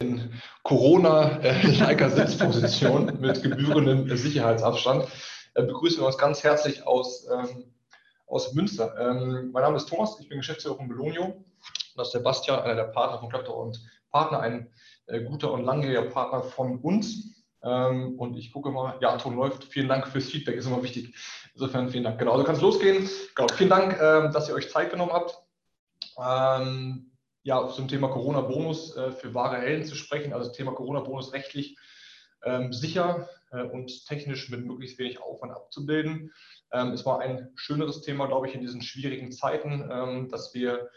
[0.00, 5.08] in Corona-liker Sitzposition mit gebührendem Sicherheitsabstand
[5.54, 7.74] äh, begrüßen wir uns ganz herzlich aus, ähm,
[8.28, 8.94] aus Münster.
[8.96, 11.44] Ähm, mein Name ist Thomas, ich bin Geschäftsführer von Belonio.
[11.96, 13.80] Das ist der Bastian, einer der Partner von Klapter und
[14.12, 14.70] Partner, ein
[15.08, 17.34] äh, guter und langjähriger Partner von uns.
[17.64, 19.64] Ähm, und ich gucke mal, ja, Ton läuft.
[19.64, 21.12] Vielen Dank fürs Feedback, ist immer wichtig.
[21.54, 22.20] Insofern vielen Dank.
[22.20, 23.10] Genau, also kann es losgehen.
[23.34, 25.42] Genau, vielen Dank, äh, dass ihr euch Zeit genommen habt.
[26.24, 27.07] Ähm,
[27.48, 31.78] ja, zum Thema Corona-Bonus äh, für wahre Helden zu sprechen, also Thema Corona-Bonus rechtlich
[32.44, 36.30] ähm, sicher äh, und technisch mit möglichst wenig Aufwand abzubilden.
[36.72, 40.90] Ähm, es war ein schöneres Thema, glaube ich, in diesen schwierigen Zeiten, ähm, dass wir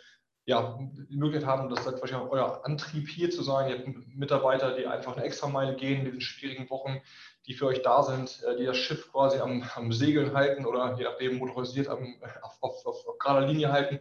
[0.43, 0.77] ja,
[1.09, 3.69] die Möglichkeit haben, das ist wahrscheinlich auch euer Antrieb hier zu sein.
[3.69, 6.99] Ihr habt Mitarbeiter, die einfach eine Extrameile gehen in diesen schwierigen Wochen,
[7.47, 10.97] die für euch da sind, äh, die das Schiff quasi am, am Segeln halten oder
[10.97, 13.99] je nachdem motorisiert am, auf, auf, auf, auf gerader Linie halten.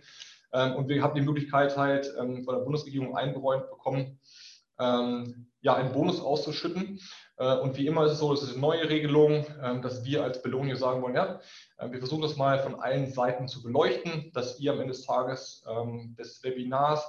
[0.53, 4.19] Ähm, und wir haben die Möglichkeit halt ähm, von der Bundesregierung eingeräumt bekommen,
[4.79, 7.01] ähm, ja, einen Bonus auszuschütten.
[7.37, 9.47] Äh, und wie immer ist es so, das ist eine neue Regelung,
[9.83, 11.41] dass wir als Belohnung sagen wollen, ja,
[11.89, 15.65] wir versuchen das mal von allen Seiten zu beleuchten, dass ihr am Ende des Tages
[16.19, 17.05] des Webinars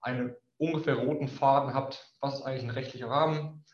[0.00, 3.64] einen ungefähr roten Faden habt, was ist eigentlich ein rechtlicher Rahmen,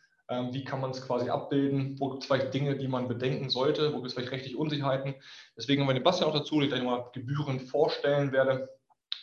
[0.50, 3.93] wie kann man es quasi abbilden, wo gibt es vielleicht Dinge, die man bedenken sollte,
[3.93, 5.15] wo gibt es vielleicht rechtliche Unsicherheiten.
[5.56, 8.69] Deswegen haben wir den Bastian auch dazu, den ich gleich mal Gebühren vorstellen werde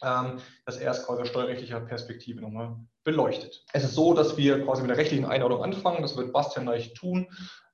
[0.04, 3.64] ähm, dass er es quasi aus steuerrechtlicher Perspektive nochmal beleuchtet.
[3.74, 6.02] Es ist so, dass wir quasi mit der rechtlichen Einordnung anfangen.
[6.02, 7.28] Das wird Bastian gleich tun,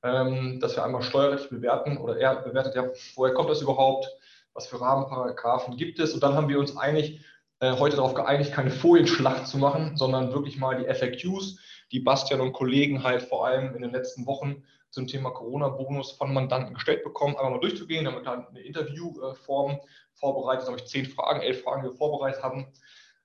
[0.03, 4.07] ähm, dass wir einmal steuerrechtlich bewerten oder er bewertet ja, woher kommt das überhaupt,
[4.53, 6.13] was für Rahmenparagraphen gibt es.
[6.13, 7.25] Und dann haben wir uns eigentlich
[7.59, 11.57] äh, heute darauf geeinigt, keine Folienschlacht zu machen, sondern wirklich mal die FAQs,
[11.91, 14.63] die Bastian und Kollegen halt vor allem in den letzten Wochen
[14.95, 18.05] zum Thema Corona-Bonus von Mandanten gestellt bekommen, einmal mal durchzugehen.
[18.05, 19.81] Da haben wir eine Interviewform
[20.13, 22.67] vorbereitet, habe ich zehn Fragen, elf Fragen, die wir vorbereitet haben.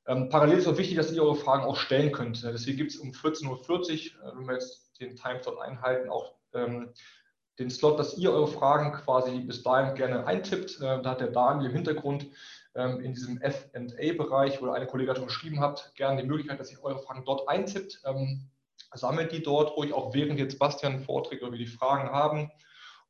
[0.09, 2.43] Ähm, parallel ist auch wichtig, dass ihr eure Fragen auch stellen könnt.
[2.43, 6.93] Deswegen gibt es um 14.40 Uhr, äh, wenn wir jetzt den Timeslot einhalten, auch ähm,
[7.61, 10.81] den Slot, dass ihr eure Fragen quasi bis dahin gerne eintippt.
[10.81, 12.27] Äh, da hat der Daniel im Hintergrund
[12.75, 16.83] ähm, in diesem FA-Bereich, wo eine Kollegin schon geschrieben habt, gerne die Möglichkeit, dass ihr
[16.83, 18.03] eure Fragen dort eintippt.
[18.95, 22.51] Sammelt die dort ruhig, auch während jetzt Bastian vorträgt oder wir die Fragen haben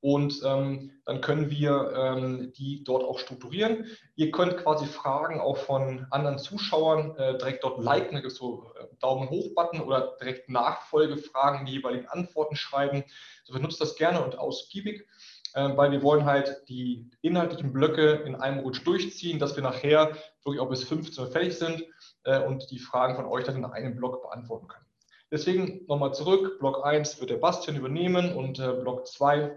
[0.01, 3.87] und ähm, dann können wir ähm, die dort auch strukturieren.
[4.17, 8.87] Ihr könnt quasi Fragen auch von anderen Zuschauern äh, direkt dort liken, da so äh,
[8.99, 13.05] Daumen hoch-Button oder direkt Nachfolgefragen, die jeweiligen Antworten schreiben.
[13.45, 15.07] So benutzt das gerne und ausgiebig,
[15.53, 20.17] äh, weil wir wollen halt die inhaltlichen Blöcke in einem Rutsch durchziehen, dass wir nachher
[20.45, 21.85] wirklich auch bis 15 Uhr fertig sind
[22.25, 24.90] äh, und die Fragen von euch dann in einem Block beantworten können.
[25.31, 29.57] Deswegen nochmal zurück, Block 1 wird der Bastian übernehmen und äh, Block 2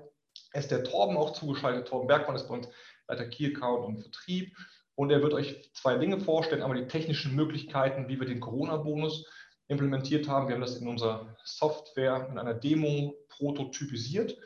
[0.54, 1.88] ist der Torben auch zugeschaltet.
[1.88, 2.70] Torben Bergmann ist bei uns
[3.08, 4.56] Leiter Key Account und Vertrieb.
[4.96, 6.62] Und er wird euch zwei Dinge vorstellen.
[6.62, 9.26] Einmal die technischen Möglichkeiten, wie wir den Corona-Bonus
[9.68, 10.48] implementiert haben.
[10.48, 14.38] Wir haben das in unserer Software in einer Demo prototypisiert.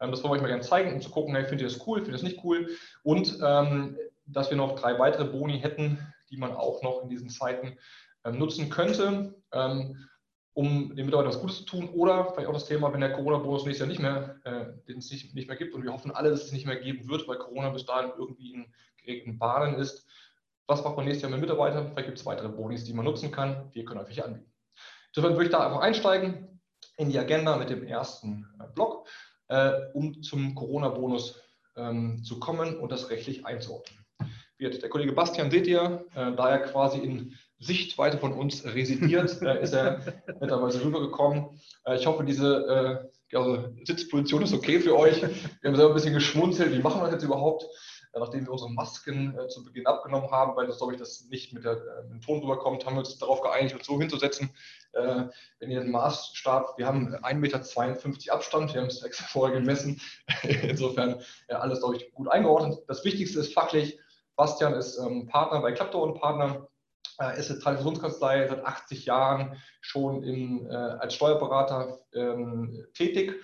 [0.00, 1.86] Ähm, das wollen wir euch mal gerne zeigen, um zu gucken, hey, findet ihr das
[1.86, 2.68] cool, findet ihr das nicht cool?
[3.04, 5.98] Und ähm, dass wir noch drei weitere Boni hätten,
[6.30, 7.78] die man auch noch in diesen Zeiten
[8.24, 9.34] ähm, nutzen könnte.
[9.52, 10.08] Ähm,
[10.54, 13.64] um den Mitarbeitern was Gutes zu tun oder vielleicht auch das Thema, wenn der Corona-Bonus
[13.64, 16.52] nächstes Jahr nicht mehr, äh, nicht, nicht mehr gibt und wir hoffen alle, dass es
[16.52, 18.66] nicht mehr geben wird, weil Corona bis dahin irgendwie in
[18.98, 20.06] geregelten Bahnen ist.
[20.66, 21.88] Was macht man nächstes Jahr mit Mitarbeitern?
[21.88, 23.70] Vielleicht gibt es weitere Bonis, die man nutzen kann.
[23.72, 24.52] Wir können euch anbieten.
[25.08, 26.60] Insofern würde ich da einfach einsteigen
[26.96, 29.08] in die Agenda mit dem ersten äh, Block,
[29.48, 31.40] äh, um zum Corona-Bonus
[31.76, 34.04] ähm, zu kommen und das rechtlich einzuordnen.
[34.60, 39.62] Der Kollege Bastian seht ihr, äh, da er quasi in Sichtweite von uns residiert, äh,
[39.62, 40.00] ist er
[40.40, 41.60] netterweise rübergekommen.
[41.84, 45.22] Äh, ich hoffe, diese äh, also Sitzposition ist okay für euch.
[45.22, 46.72] Wir haben selber ein bisschen geschmunzelt.
[46.72, 47.66] Wie machen wir das jetzt überhaupt?
[48.12, 51.26] Äh, nachdem wir unsere Masken äh, zu Beginn abgenommen haben, weil das, glaube ich, das
[51.30, 53.98] nicht mit, der, äh, mit, dem Ton rüberkommt, haben wir uns darauf geeinigt, uns so
[53.98, 54.50] hinzusetzen.
[54.92, 60.00] wenn ihr den Maßstab, wir haben 1,52 Meter Abstand, wir haben es extra vorher gemessen.
[60.42, 62.80] Insofern alles, glaube ich, gut eingeordnet.
[62.88, 63.98] Das Wichtigste ist fachlich,
[64.36, 66.68] Bastian ist ähm, Partner bei Klaptor und Partner
[67.20, 73.34] äh, ist eine Traditionskanzlei seit 80 Jahren schon in, äh, als Steuerberater ähm, tätig.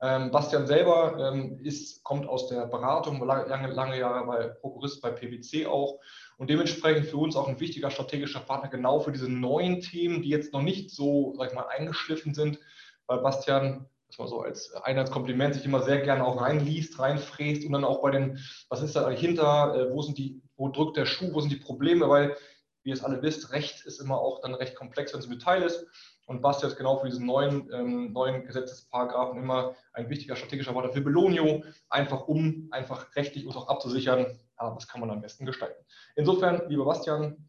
[0.00, 5.10] Ähm, Bastian selber ähm, ist, kommt aus der Beratung, lange, lange Jahre bei Prokurist bei
[5.10, 5.98] PwC auch.
[6.36, 10.28] Und dementsprechend für uns auch ein wichtiger strategischer Partner genau für diese neuen Themen, die
[10.28, 12.60] jetzt noch nicht so, sag ich mal, eingeschliffen sind,
[13.06, 17.72] weil Bastian das war so als Einheitskompliment, sich immer sehr gerne auch reinliest, reinfräst und
[17.72, 18.38] dann auch bei den,
[18.70, 21.56] was ist da dahinter, äh, wo sind die, wo drückt der Schuh, wo sind die
[21.56, 22.34] Probleme, weil
[22.82, 25.32] wie ihr es alle wisst, Recht ist immer auch dann recht komplex, wenn es im
[25.32, 25.86] Detail ist.
[26.26, 30.92] Und Bastian ist genau für diesen neuen, ähm, neuen Gesetzesparagraphen immer ein wichtiger strategischer Wort
[30.92, 35.46] für Belonio, einfach um einfach rechtlich uns auch abzusichern, ja, was kann man am besten
[35.46, 35.82] gestalten.
[36.16, 37.48] Insofern, lieber Bastian,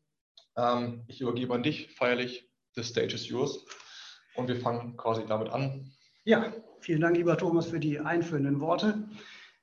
[0.55, 3.65] ähm, ich übergebe an dich feierlich, the stage is yours.
[4.35, 5.91] und wir fangen quasi damit an.
[6.23, 9.03] Ja, vielen Dank, lieber Thomas, für die einführenden Worte.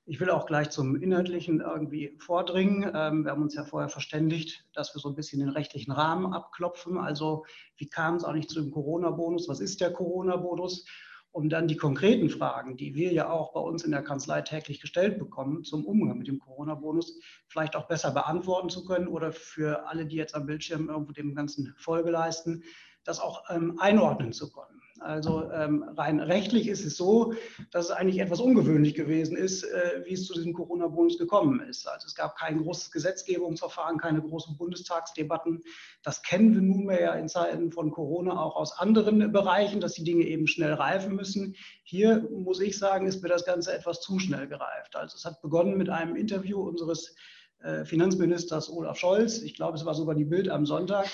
[0.08, 2.88] Ich will auch gleich zum Inhaltlichen irgendwie vordringen.
[2.94, 6.32] Ähm, wir haben uns ja vorher verständigt, dass wir so ein bisschen den rechtlichen Rahmen
[6.32, 6.96] abklopfen.
[6.96, 7.44] Also
[7.76, 9.48] wie kam es eigentlich zu dem Corona-Bonus?
[9.48, 10.86] Was ist der Corona-Bonus?
[11.32, 14.80] Um dann die konkreten Fragen, die wir ja auch bei uns in der Kanzlei täglich
[14.80, 17.18] gestellt bekommen zum Umgang mit dem Corona-Bonus,
[17.48, 21.34] vielleicht auch besser beantworten zu können oder für alle, die jetzt am Bildschirm irgendwo dem
[21.34, 22.62] Ganzen Folge leisten,
[23.02, 24.80] das auch ähm, einordnen zu können.
[25.00, 27.34] Also ähm, rein rechtlich ist es so,
[27.70, 31.86] dass es eigentlich etwas ungewöhnlich gewesen ist, äh, wie es zu diesem Corona-Bonus gekommen ist.
[31.86, 35.62] Also es gab kein großes Gesetzgebungsverfahren, keine großen Bundestagsdebatten.
[36.02, 40.04] Das kennen wir nunmehr ja in Zeiten von Corona auch aus anderen Bereichen, dass die
[40.04, 41.56] Dinge eben schnell reifen müssen.
[41.84, 44.96] Hier muss ich sagen, ist mir das Ganze etwas zu schnell gereift.
[44.96, 47.14] Also es hat begonnen mit einem Interview unseres
[47.62, 49.38] äh, Finanzministers Olaf Scholz.
[49.38, 51.06] Ich glaube, es war sogar die Bild am Sonntag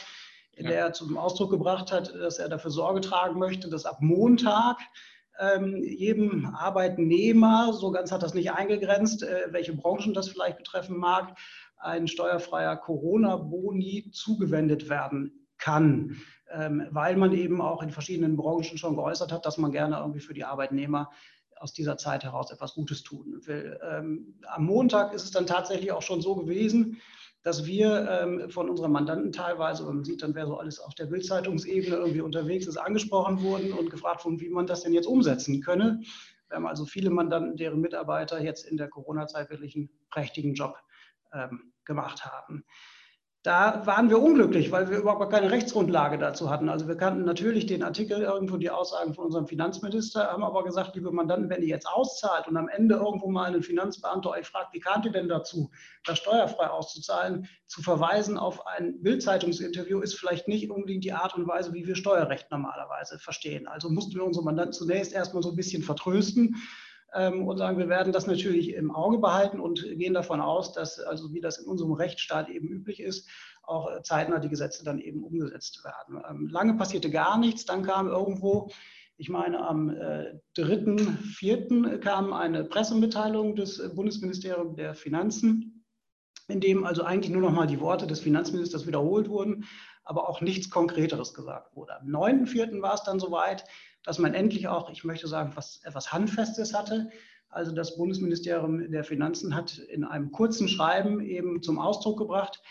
[0.56, 3.98] in der er zum Ausdruck gebracht hat, dass er dafür Sorge tragen möchte, dass ab
[4.00, 4.78] Montag
[5.38, 10.96] ähm, jedem Arbeitnehmer, so ganz hat das nicht eingegrenzt, äh, welche Branchen das vielleicht betreffen
[10.96, 11.36] mag,
[11.78, 16.16] ein steuerfreier Corona-Boni zugewendet werden kann,
[16.50, 20.20] ähm, weil man eben auch in verschiedenen Branchen schon geäußert hat, dass man gerne irgendwie
[20.20, 21.10] für die Arbeitnehmer
[21.62, 23.78] aus dieser Zeit heraus etwas Gutes tun will.
[23.88, 27.00] Ähm, am Montag ist es dann tatsächlich auch schon so gewesen,
[27.42, 31.06] dass wir ähm, von unseren Mandanten teilweise, man sieht dann, wer so alles auf der
[31.06, 35.60] Bildzeitungsebene irgendwie unterwegs ist, angesprochen wurden und gefragt wurden, wie man das denn jetzt umsetzen
[35.60, 36.02] könne.
[36.48, 40.76] Wir haben also viele Mandanten, deren Mitarbeiter jetzt in der Corona-Zeit wirklich einen prächtigen Job
[41.32, 42.64] ähm, gemacht haben.
[43.44, 46.68] Da waren wir unglücklich, weil wir überhaupt keine Rechtsgrundlage dazu hatten.
[46.68, 50.94] Also wir kannten natürlich den Artikel irgendwo, die Aussagen von unserem Finanzminister, haben aber gesagt,
[50.94, 54.72] liebe Mandanten, wenn ihr jetzt auszahlt und am Ende irgendwo mal ein Finanzbeamter euch fragt,
[54.74, 55.72] wie kamt ihr denn dazu,
[56.04, 61.48] das steuerfrei auszuzahlen, zu verweisen auf ein Bildzeitungsinterview ist vielleicht nicht unbedingt die Art und
[61.48, 63.66] Weise, wie wir Steuerrecht normalerweise verstehen.
[63.66, 66.54] Also mussten wir unsere Mandanten zunächst erstmal so ein bisschen vertrösten
[67.14, 71.34] und sagen, wir werden das natürlich im Auge behalten und gehen davon aus, dass, also
[71.34, 73.28] wie das in unserem Rechtsstaat eben üblich ist,
[73.62, 76.22] auch äh, zeitnah die Gesetze dann eben umgesetzt werden.
[76.28, 78.70] Ähm, lange passierte gar nichts, dann kam irgendwo,
[79.16, 81.98] ich meine, am äh, 3.4.
[81.98, 85.84] kam eine Pressemitteilung des Bundesministeriums der Finanzen,
[86.48, 89.64] in dem also eigentlich nur noch mal die Worte des Finanzministers wiederholt wurden,
[90.04, 92.00] aber auch nichts Konkreteres gesagt wurde.
[92.00, 92.82] Am 9.4.
[92.82, 93.64] war es dann soweit,
[94.04, 97.10] dass man endlich auch, ich möchte sagen, was, etwas Handfestes hatte.
[97.48, 102.62] Also das Bundesministerium der Finanzen hat in einem kurzen Schreiben eben zum Ausdruck gebracht,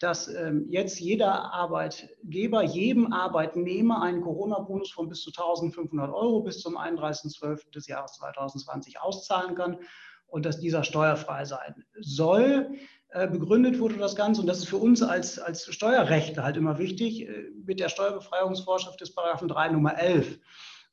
[0.00, 6.60] dass ähm, jetzt jeder Arbeitgeber jedem Arbeitnehmer einen Corona-Bonus von bis zu 1.500 Euro bis
[6.60, 7.70] zum 31.12.
[7.70, 9.78] des Jahres 2020 auszahlen kann
[10.26, 12.72] und dass dieser steuerfrei sein soll.
[13.10, 16.78] Äh, begründet wurde das Ganze, und das ist für uns als, als Steuerrechtler halt immer
[16.78, 20.40] wichtig, äh, mit der Steuerbefreiungsvorschrift des Paragraphen 3 Nummer 11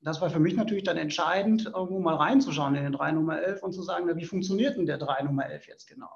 [0.02, 3.64] das war für mich natürlich dann entscheidend, irgendwo mal reinzuschauen in den 3 Nummer 11
[3.64, 6.10] und zu sagen, na, wie funktioniert denn der 3 Nummer 11 jetzt genau?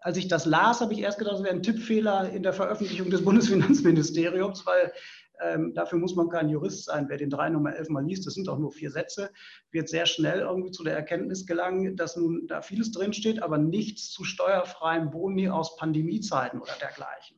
[0.00, 3.10] Als ich das las, habe ich erst gedacht, das wäre ein Tippfehler in der Veröffentlichung
[3.10, 4.92] des Bundesfinanzministeriums, weil
[5.40, 7.06] ähm, dafür muss man kein Jurist sein.
[7.08, 9.30] Wer den 3 Nummer 11 mal liest, das sind auch nur vier Sätze,
[9.70, 14.10] wird sehr schnell irgendwie zu der Erkenntnis gelangen, dass nun da vieles drinsteht, aber nichts
[14.10, 17.37] zu steuerfreien Boni aus Pandemiezeiten oder dergleichen.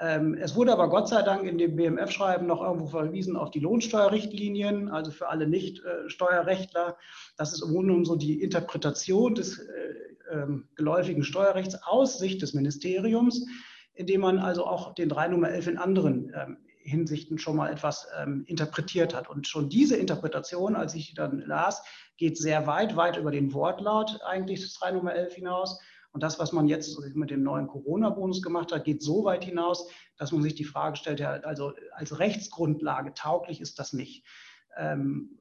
[0.00, 3.58] Ähm, es wurde aber Gott sei Dank in dem BMF-Schreiben noch irgendwo verwiesen auf die
[3.58, 6.96] Lohnsteuerrichtlinien, also für alle Nicht-Steuerrechtler.
[7.36, 9.94] Das ist im Grunde genommen so die Interpretation des äh,
[10.32, 13.44] ähm, geläufigen Steuerrechts aus Sicht des Ministeriums,
[13.94, 18.08] indem man also auch den 3 Nummer 11 in anderen ähm, Hinsichten schon mal etwas
[18.46, 19.28] interpretiert hat.
[19.28, 21.82] Und schon diese Interpretation, als ich die dann las,
[22.16, 25.78] geht sehr weit, weit über den Wortlaut eigentlich des 3 Nummer 11 hinaus
[26.12, 29.88] und das, was man jetzt mit dem neuen Corona-Bonus gemacht hat, geht so weit hinaus,
[30.16, 34.24] dass man sich die Frage stellt, ja, also als Rechtsgrundlage tauglich ist das nicht.
[34.76, 35.38] Ähm,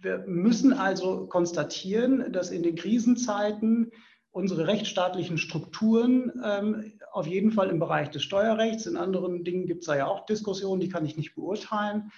[0.00, 3.90] wir müssen also konstatieren, dass in den Krisenzeiten
[4.30, 9.80] unsere rechtsstaatlichen Strukturen ähm, auf jeden Fall im Bereich des Steuerrechts, in anderen Dingen gibt
[9.80, 12.12] es da ja auch Diskussionen, die kann ich nicht beurteilen,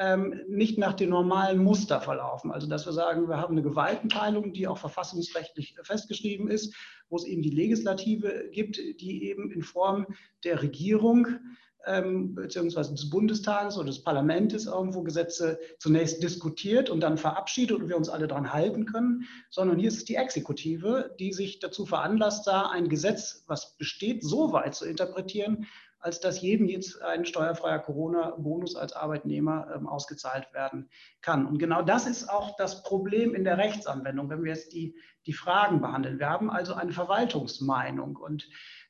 [0.00, 2.50] ähm, nicht nach dem normalen Muster verlaufen.
[2.50, 6.74] Also dass wir sagen, wir haben eine Gewaltenteilung, die auch verfassungsrechtlich festgeschrieben ist,
[7.10, 10.06] wo es eben die Legislative gibt, die eben in Form
[10.42, 11.26] der Regierung
[11.86, 17.88] ähm, beziehungsweise des Bundestages oder des Parlaments irgendwo Gesetze zunächst diskutiert und dann verabschiedet und
[17.88, 21.84] wir uns alle daran halten können, sondern hier ist es die Exekutive, die sich dazu
[21.84, 25.66] veranlasst sah, ein Gesetz, was besteht, so weit zu interpretieren,
[26.00, 30.88] als dass jedem jetzt ein steuerfreier Corona-Bonus als Arbeitnehmer ähm, ausgezahlt werden
[31.20, 31.46] kann.
[31.46, 35.32] Und genau das ist auch das Problem in der Rechtsanwendung, wenn wir jetzt die, die
[35.32, 36.18] Fragen behandeln.
[36.18, 38.48] Wir haben also eine Verwaltungsmeinung und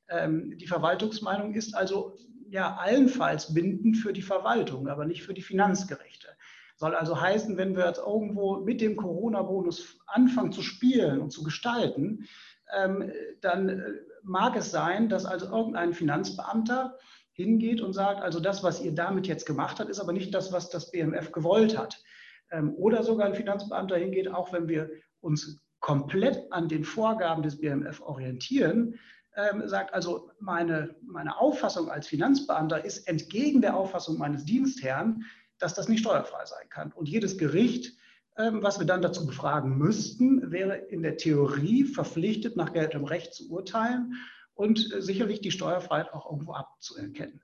[0.09, 2.17] ähm, die Verwaltungsmeinung ist also
[2.49, 6.29] ja allenfalls bindend für die Verwaltung, aber nicht für die Finanzgerichte.
[6.76, 11.43] Soll also heißen, wenn wir jetzt irgendwo mit dem Corona-Bonus anfangen zu spielen und zu
[11.43, 12.26] gestalten,
[12.75, 16.99] ähm, dann äh, mag es sein, dass also irgendein Finanzbeamter
[17.33, 20.53] hingeht und sagt, also das, was ihr damit jetzt gemacht habt, ist aber nicht das,
[20.53, 22.03] was das BMF gewollt hat.
[22.50, 27.61] Ähm, oder sogar ein Finanzbeamter hingeht, auch wenn wir uns komplett an den Vorgaben des
[27.61, 28.99] BMF orientieren,
[29.37, 35.25] ähm, sagt also, meine, meine Auffassung als Finanzbeamter ist entgegen der Auffassung meines Dienstherrn,
[35.59, 36.93] dass das nicht steuerfrei sein kann.
[36.93, 37.97] Und jedes Gericht,
[38.37, 43.51] was wir dann dazu befragen müssten, wäre in der Theorie verpflichtet, nach geltendem Recht zu
[43.51, 44.15] urteilen
[44.55, 47.43] und äh, sicherlich die Steuerfreiheit auch irgendwo abzuerkennen.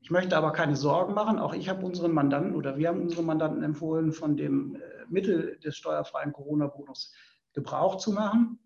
[0.00, 1.38] Ich möchte aber keine Sorgen machen.
[1.38, 5.58] Auch ich habe unseren Mandanten oder wir haben unseren Mandanten empfohlen, von dem äh, Mittel
[5.58, 7.12] des steuerfreien Corona-Bonus
[7.52, 8.58] Gebrauch zu machen,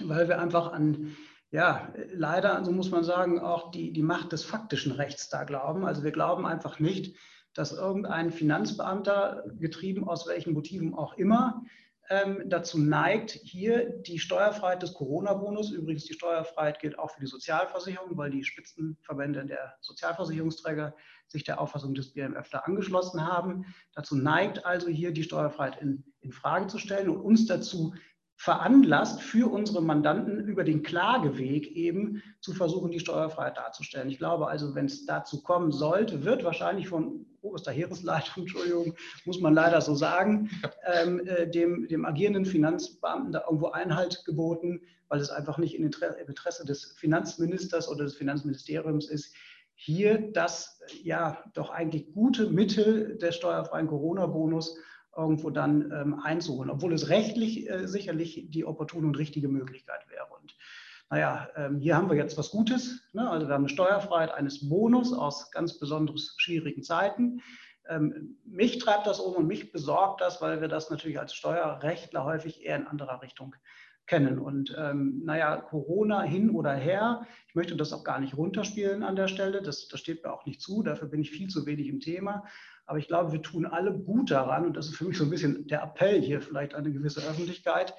[0.00, 1.16] weil wir einfach an,
[1.50, 5.86] ja, leider, so muss man sagen, auch die, die Macht des faktischen Rechts da glauben.
[5.86, 7.16] Also wir glauben einfach nicht,
[7.54, 11.62] dass irgendein Finanzbeamter, getrieben aus welchen Motiven auch immer,
[12.10, 17.26] ähm, dazu neigt, hier die Steuerfreiheit des Corona-Bonus, übrigens die Steuerfreiheit gilt auch für die
[17.26, 20.94] Sozialversicherung, weil die Spitzenverbände der Sozialversicherungsträger
[21.26, 26.04] sich der Auffassung des BMF da angeschlossen haben, dazu neigt also hier die Steuerfreiheit in,
[26.20, 27.94] in Frage zu stellen und uns dazu
[28.38, 34.08] veranlasst, für unsere Mandanten über den Klageweg eben zu versuchen, die Steuerfreiheit darzustellen.
[34.08, 39.40] Ich glaube also, wenn es dazu kommen sollte, wird wahrscheinlich von oberster Heeresleitung, Entschuldigung, muss
[39.40, 40.50] man leider so sagen,
[40.86, 45.84] ähm, äh, dem, dem agierenden Finanzbeamten da irgendwo Einhalt geboten, weil es einfach nicht im
[45.84, 49.34] Interesse des Finanzministers oder des Finanzministeriums ist,
[49.74, 54.76] hier das ja doch eigentlich gute Mittel des steuerfreien Corona-Bonus
[55.18, 60.26] irgendwo dann ähm, einzuholen, obwohl es rechtlich äh, sicherlich die opportune und richtige Möglichkeit wäre.
[60.40, 60.56] Und
[61.10, 63.02] naja, ähm, hier haben wir jetzt was Gutes.
[63.12, 63.28] Ne?
[63.28, 67.42] Also wir haben eine Steuerfreiheit eines Bonus aus ganz besonders schwierigen Zeiten.
[67.88, 72.24] Ähm, mich treibt das um und mich besorgt das, weil wir das natürlich als Steuerrechtler
[72.24, 73.56] häufig eher in anderer Richtung
[74.06, 74.38] kennen.
[74.38, 79.16] Und ähm, naja, Corona hin oder her, ich möchte das auch gar nicht runterspielen an
[79.16, 81.88] der Stelle, das, das steht mir auch nicht zu, dafür bin ich viel zu wenig
[81.88, 82.44] im Thema.
[82.88, 85.30] Aber ich glaube, wir tun alle gut daran, und das ist für mich so ein
[85.30, 87.94] bisschen der Appell hier vielleicht an eine gewisse Öffentlichkeit,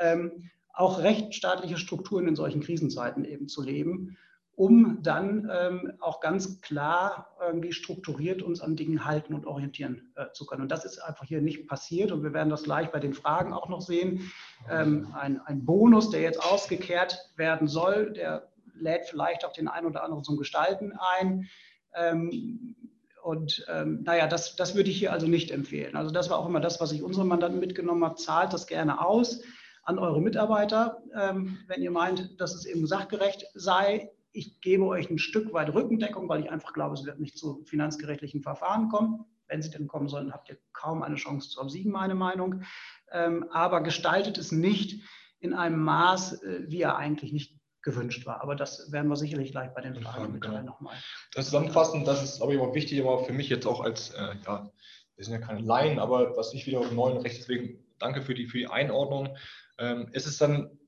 [0.00, 4.18] ähm, auch rechtsstaatliche Strukturen in solchen Krisenzeiten eben zu leben,
[4.56, 10.26] um dann ähm, auch ganz klar irgendwie strukturiert uns an Dingen halten und orientieren äh,
[10.32, 10.62] zu können.
[10.62, 13.52] Und das ist einfach hier nicht passiert und wir werden das gleich bei den Fragen
[13.52, 14.32] auch noch sehen.
[14.68, 19.86] Ähm, ein, ein Bonus, der jetzt ausgekehrt werden soll, der lädt vielleicht auch den einen
[19.86, 21.48] oder anderen zum Gestalten ein.
[21.94, 22.74] Ähm,
[23.22, 25.96] und ähm, naja, das, das würde ich hier also nicht empfehlen.
[25.96, 28.16] Also das war auch immer das, was ich unseren Mandanten mitgenommen habe.
[28.16, 29.42] Zahlt das gerne aus
[29.84, 34.10] an eure Mitarbeiter, ähm, wenn ihr meint, dass es eben sachgerecht sei.
[34.32, 37.64] Ich gebe euch ein Stück weit Rückendeckung, weil ich einfach glaube, es wird nicht zu
[37.64, 39.24] finanzgerechtlichen Verfahren kommen.
[39.46, 42.62] Wenn sie denn kommen sollen, habt ihr kaum eine Chance zu obsiegen, meine Meinung.
[43.12, 45.02] Ähm, aber gestaltet es nicht
[45.38, 48.40] in einem Maß, äh, wie er eigentlich nicht gewünscht war.
[48.42, 50.62] Aber das werden wir sicherlich gleich bei den Fragen mit genau.
[50.62, 50.96] nochmal.
[51.34, 54.70] Das zusammenfassen, das ist aber immer wichtig, aber für mich jetzt auch als, äh, ja,
[55.16, 58.34] wir sind ja keine Laien, aber was ich wieder im neuen Recht, deswegen danke für
[58.34, 59.36] die, für die Einordnung.
[59.78, 60.78] Ähm, es ist dann,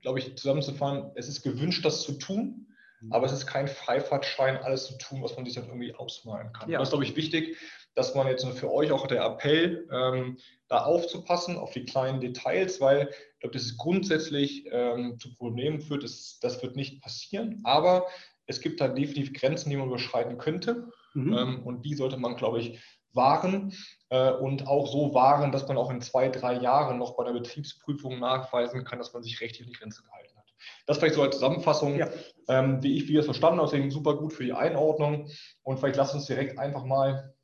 [0.00, 2.68] glaube ich, zusammenzufahren, es ist gewünscht, das zu tun,
[3.00, 3.12] mhm.
[3.12, 6.70] aber es ist kein Freifahrtschein, alles zu tun, was man sich dann irgendwie ausmalen kann.
[6.70, 6.78] Ja.
[6.78, 7.56] Das ist, glaube ich, wichtig,
[7.94, 12.80] dass man jetzt für euch auch der Appell, ähm, da aufzupassen auf die kleinen Details,
[12.80, 16.02] weil ich glaube, das ist grundsätzlich ähm, zu Problemen führt.
[16.02, 18.06] Das, das wird nicht passieren, aber
[18.46, 20.88] es gibt da definitiv Grenzen, die man überschreiten könnte.
[21.14, 21.32] Mhm.
[21.32, 22.80] Ähm, und die sollte man, glaube ich,
[23.12, 23.72] wahren
[24.10, 27.32] äh, und auch so wahren, dass man auch in zwei, drei Jahren noch bei der
[27.32, 30.52] Betriebsprüfung nachweisen kann, dass man sich rechtlich an die Grenze gehalten hat.
[30.86, 32.08] Das vielleicht so als Zusammenfassung, ja.
[32.48, 35.30] ähm, wie ich wie es verstanden habe, deswegen super gut für die Einordnung.
[35.62, 37.34] Und vielleicht lasst uns direkt einfach mal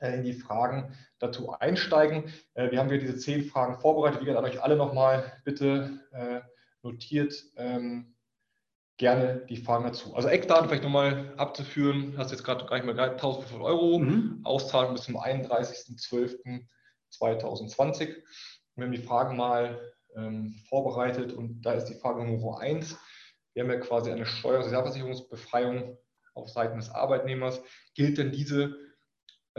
[0.00, 2.32] in die Fragen dazu einsteigen.
[2.54, 4.20] Äh, wir haben hier diese zehn Fragen vorbereitet.
[4.20, 6.40] Wie gesagt, euch alle nochmal bitte äh,
[6.82, 8.14] notiert ähm,
[8.96, 10.14] gerne die Fragen dazu.
[10.14, 14.42] Also Eckdaten vielleicht nochmal abzuführen, hast jetzt gerade gar nicht mehr 1500 Euro, mhm.
[14.44, 18.16] Auszahlung bis zum 31.12.2020.
[18.74, 19.80] Wir haben die Fragen mal
[20.16, 22.98] ähm, vorbereitet und da ist die Frage Nummer 1.
[23.54, 25.96] Wir haben ja quasi eine Steuer- und Sozialversicherungsbefreiung
[26.34, 27.62] auf Seiten des Arbeitnehmers.
[27.94, 28.87] Gilt denn diese äh,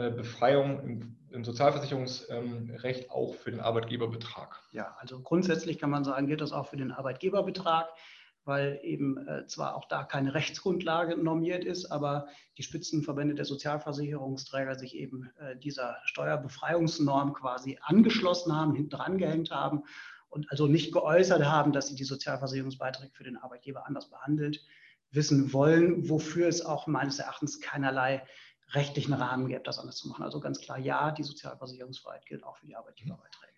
[0.08, 4.62] Befreiung im, im Sozialversicherungsrecht auch für den Arbeitgeberbetrag?
[4.72, 7.88] Ja, also grundsätzlich kann man sagen, gilt das auch für den Arbeitgeberbetrag,
[8.44, 14.76] weil eben äh, zwar auch da keine Rechtsgrundlage normiert ist, aber die Spitzenverbände der Sozialversicherungsträger
[14.76, 19.82] sich eben äh, dieser Steuerbefreiungsnorm quasi angeschlossen haben, hinten dran gehängt haben
[20.30, 24.64] und also nicht geäußert haben, dass sie die Sozialversicherungsbeiträge für den Arbeitgeber anders behandelt
[25.12, 28.22] wissen wollen, wofür es auch meines Erachtens keinerlei
[28.72, 30.24] rechtlichen Rahmen gäbe, das anders zu machen.
[30.24, 33.50] Also ganz klar, ja, die Sozialversicherungsfreiheit gilt auch für die Arbeitgeberbeiträge.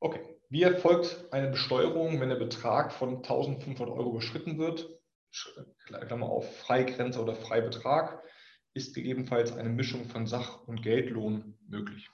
[0.00, 0.20] Okay.
[0.48, 4.88] Wie erfolgt eine Besteuerung, wenn der Betrag von 1500 Euro überschritten wird?
[5.86, 8.22] Klammer auf Freigrenze oder Freibetrag.
[8.74, 12.10] Ist gegebenenfalls eine Mischung von Sach- und Geldlohn möglich?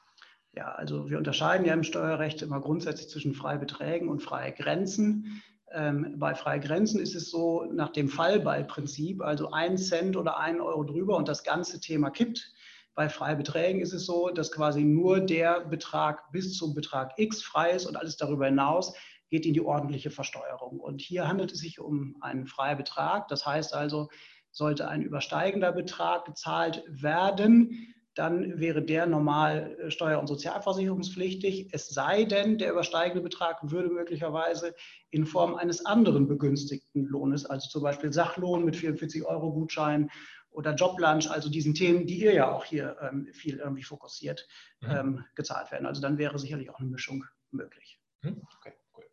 [0.55, 5.43] Ja, also wir unterscheiden ja im Steuerrecht immer grundsätzlich zwischen Freibeträgen und Freigrenzen.
[5.75, 10.85] Ähm, bei Freigrenzen ist es so nach dem Fallballprinzip, also ein Cent oder ein Euro
[10.85, 12.52] drüber und das ganze Thema kippt.
[12.95, 17.71] Bei Freibeträgen ist es so, dass quasi nur der Betrag bis zum Betrag X frei
[17.71, 18.95] ist und alles darüber hinaus
[19.31, 20.79] geht in die ordentliche Versteuerung.
[20.79, 23.29] Und hier handelt es sich um einen Freibetrag.
[23.29, 24.11] Das heißt also,
[24.50, 31.88] sollte ein übersteigender Betrag gezahlt werden, dann wäre der normal äh, steuer- und sozialversicherungspflichtig, es
[31.88, 34.75] sei denn, der übersteigende Betrag würde möglicherweise
[35.11, 40.11] in Form eines anderen begünstigten Lohnes, also zum Beispiel Sachlohn mit 44 Euro Gutschein
[40.50, 44.47] oder Joblunch, also diesen Themen, die ihr ja auch hier ähm, viel irgendwie fokussiert,
[44.81, 44.90] mhm.
[44.90, 45.87] ähm, gezahlt werden.
[45.87, 47.99] Also dann wäre sicherlich auch eine Mischung möglich.
[48.21, 48.42] Mhm.
[48.59, 49.04] Okay, cool.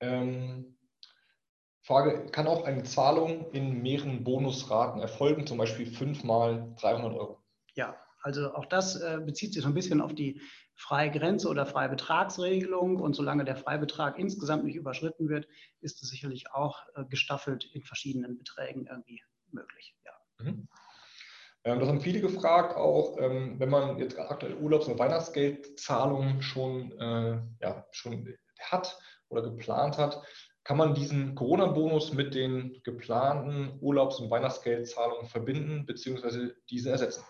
[0.00, 0.76] Ähm,
[1.82, 7.41] Frage, kann auch eine Zahlung in mehreren Bonusraten erfolgen, zum Beispiel fünfmal 300 Euro?
[7.74, 10.40] Ja, also auch das äh, bezieht sich so ein bisschen auf die
[10.74, 12.96] Freigrenze oder Freibetragsregelung.
[12.96, 15.46] Und solange der Freibetrag insgesamt nicht überschritten wird,
[15.80, 19.96] ist es sicherlich auch äh, gestaffelt in verschiedenen Beträgen irgendwie möglich.
[20.04, 20.12] Ja.
[20.38, 20.68] Mhm.
[21.64, 26.92] Ähm, das haben viele gefragt, auch ähm, wenn man jetzt aktuell Urlaubs- und Weihnachtsgeldzahlungen schon,
[26.92, 28.98] äh, ja, schon hat
[29.28, 30.22] oder geplant hat,
[30.64, 36.52] kann man diesen Corona-Bonus mit den geplanten Urlaubs- und Weihnachtsgeldzahlungen verbinden bzw.
[36.70, 37.24] diese ersetzen?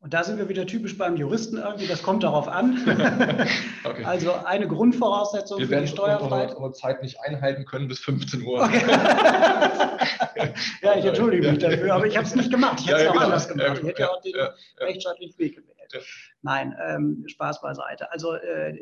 [0.00, 2.78] Und da sind wir wieder typisch beim Juristen irgendwie, das kommt darauf an.
[3.84, 4.04] okay.
[4.04, 6.50] Also eine Grundvoraussetzung wir für die Steuerfreiheit.
[6.50, 8.62] Wir werden Zeit nicht einhalten können bis 15 Uhr.
[8.62, 8.82] Okay.
[10.82, 12.78] ja, ich entschuldige mich dafür, aber ich habe es nicht gemacht.
[12.78, 13.24] Ich hätte es ja, auch genau.
[13.24, 13.78] anders gemacht.
[13.80, 16.06] Ich hätte ja, auch den ja, rechtsstaatlichen Weg gewählt.
[16.42, 18.12] Nein, ähm, Spaß beiseite.
[18.12, 18.78] Also äh,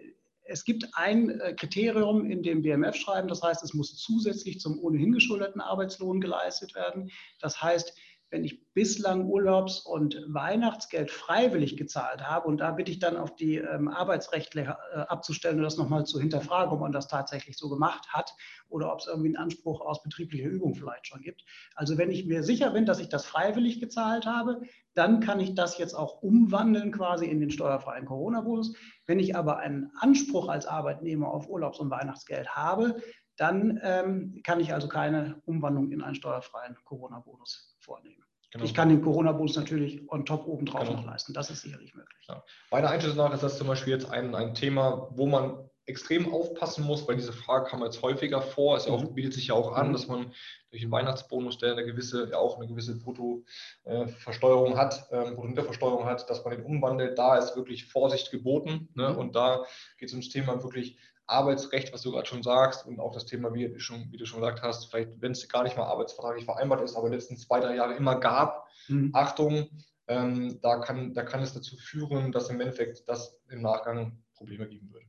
[0.49, 5.13] es gibt ein äh, Kriterium in dem BMF-Schreiben, das heißt, es muss zusätzlich zum ohnehin
[5.13, 7.11] geschuldeten Arbeitslohn geleistet werden.
[7.41, 7.95] Das heißt,
[8.37, 13.35] wenn ich bislang Urlaubs- und Weihnachtsgeld freiwillig gezahlt habe, und da bitte ich dann auf
[13.35, 17.71] die ähm, Arbeitsrechtler äh, abzustellen und das nochmal zu hinterfragen, ob man das tatsächlich so
[17.71, 18.35] gemacht hat
[18.69, 21.47] oder ob es irgendwie einen Anspruch aus betrieblicher Übung vielleicht schon gibt.
[21.77, 24.61] Also wenn ich mir sicher bin, dass ich das freiwillig gezahlt habe,
[24.93, 28.77] dann kann ich das jetzt auch umwandeln quasi in den steuerfreien Corona-Bonus.
[29.07, 33.01] Wenn ich aber einen Anspruch als Arbeitnehmer auf Urlaubs- und Weihnachtsgeld habe,
[33.39, 38.26] dann ähm, kann ich also keine Umwandlung in einen steuerfreien Corona-Bonus vornehmen.
[38.57, 38.65] Genau.
[38.65, 41.01] Ich kann den Corona-Bonus natürlich on top obendrauf genau.
[41.01, 41.35] noch leisten.
[41.35, 42.27] Das ist sicherlich möglich.
[42.29, 42.43] Ja.
[42.71, 46.85] Meiner Einschätzung nach ist das zum Beispiel jetzt ein, ein Thema, wo man extrem aufpassen
[46.85, 48.77] muss, weil diese Frage kam jetzt häufiger vor.
[48.77, 49.15] Es mhm.
[49.15, 49.93] bietet sich ja auch an, mhm.
[49.93, 50.33] dass man
[50.71, 56.07] durch den Weihnachtsbonus, der eine gewisse, ja auch eine gewisse Bruttoversteuerung äh, hat, ähm, Bruttohinterversteuerung
[56.07, 57.19] hat, dass man den umwandelt.
[57.19, 58.89] Da ist wirklich Vorsicht geboten.
[58.95, 59.11] Ne?
[59.11, 59.19] Mhm.
[59.19, 59.65] Und da
[59.99, 63.53] geht es ums Thema wirklich Arbeitsrecht, was du gerade schon sagst, und auch das Thema,
[63.53, 66.83] wie, schon, wie du schon gesagt hast, vielleicht, wenn es gar nicht mal arbeitsvertraglich vereinbart
[66.83, 69.11] ist, aber letzten zwei, drei Jahre immer gab, mhm.
[69.13, 69.69] Achtung,
[70.09, 74.69] ähm, da, kann, da kann es dazu führen, dass im Endeffekt das im Nachgang Probleme
[74.69, 75.07] geben würde.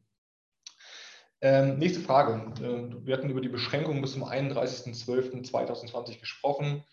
[1.39, 2.51] Ähm, nächste Frage.
[2.63, 6.83] Ähm, wir hatten über die Beschränkung bis zum 31.12.2020 gesprochen.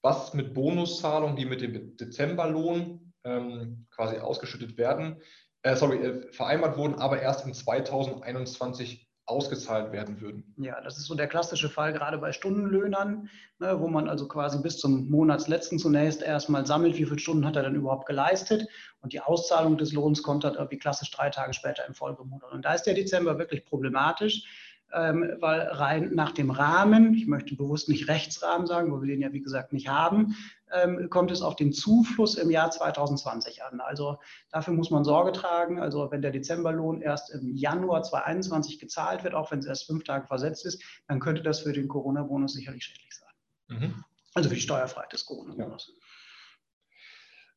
[0.00, 5.20] Was mit Bonuszahlungen, die mit dem Dezemberlohn ähm, quasi ausgeschüttet werden,
[5.62, 10.54] äh, sorry, äh, vereinbart wurden, aber erst in 2021 ausgezahlt werden würden.
[10.56, 13.28] Ja, das ist so der klassische Fall, gerade bei Stundenlöhnern,
[13.60, 17.56] ne, wo man also quasi bis zum Monatsletzten zunächst erstmal sammelt, wie viele Stunden hat
[17.56, 18.66] er dann überhaupt geleistet.
[19.00, 22.52] Und die Auszahlung des Lohns kommt dann irgendwie klassisch drei Tage später im Folgemonat.
[22.52, 24.44] Und da ist der Dezember wirklich problematisch,
[24.92, 29.22] ähm, weil rein nach dem Rahmen, ich möchte bewusst nicht Rechtsrahmen sagen, weil wir den
[29.22, 30.34] ja wie gesagt nicht haben,
[30.72, 33.80] ähm, kommt es auf den Zufluss im Jahr 2020 an.
[33.80, 34.18] Also
[34.50, 35.80] dafür muss man Sorge tragen.
[35.80, 40.04] Also wenn der Dezemberlohn erst im Januar 2021 gezahlt wird, auch wenn es erst fünf
[40.04, 43.78] Tage versetzt ist, dann könnte das für den Corona-Bonus sicherlich schädlich sein.
[43.78, 44.04] Mhm.
[44.34, 45.94] Also für die Steuerfreiheit des Corona-Bonus.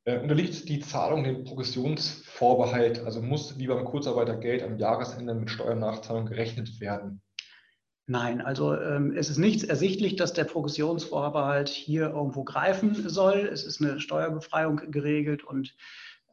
[0.06, 0.14] Ja.
[0.14, 6.28] Äh, unterliegt die Zahlung dem Progressionsvorbehalt, also muss wie beim Kurzarbeitergeld am Jahresende mit Steuernachzahlung
[6.28, 7.24] gerechnet werden?
[8.08, 13.50] Nein, also ähm, es ist nichts ersichtlich, dass der Progressionsvorbehalt hier irgendwo greifen soll.
[13.52, 15.76] Es ist eine Steuerbefreiung geregelt und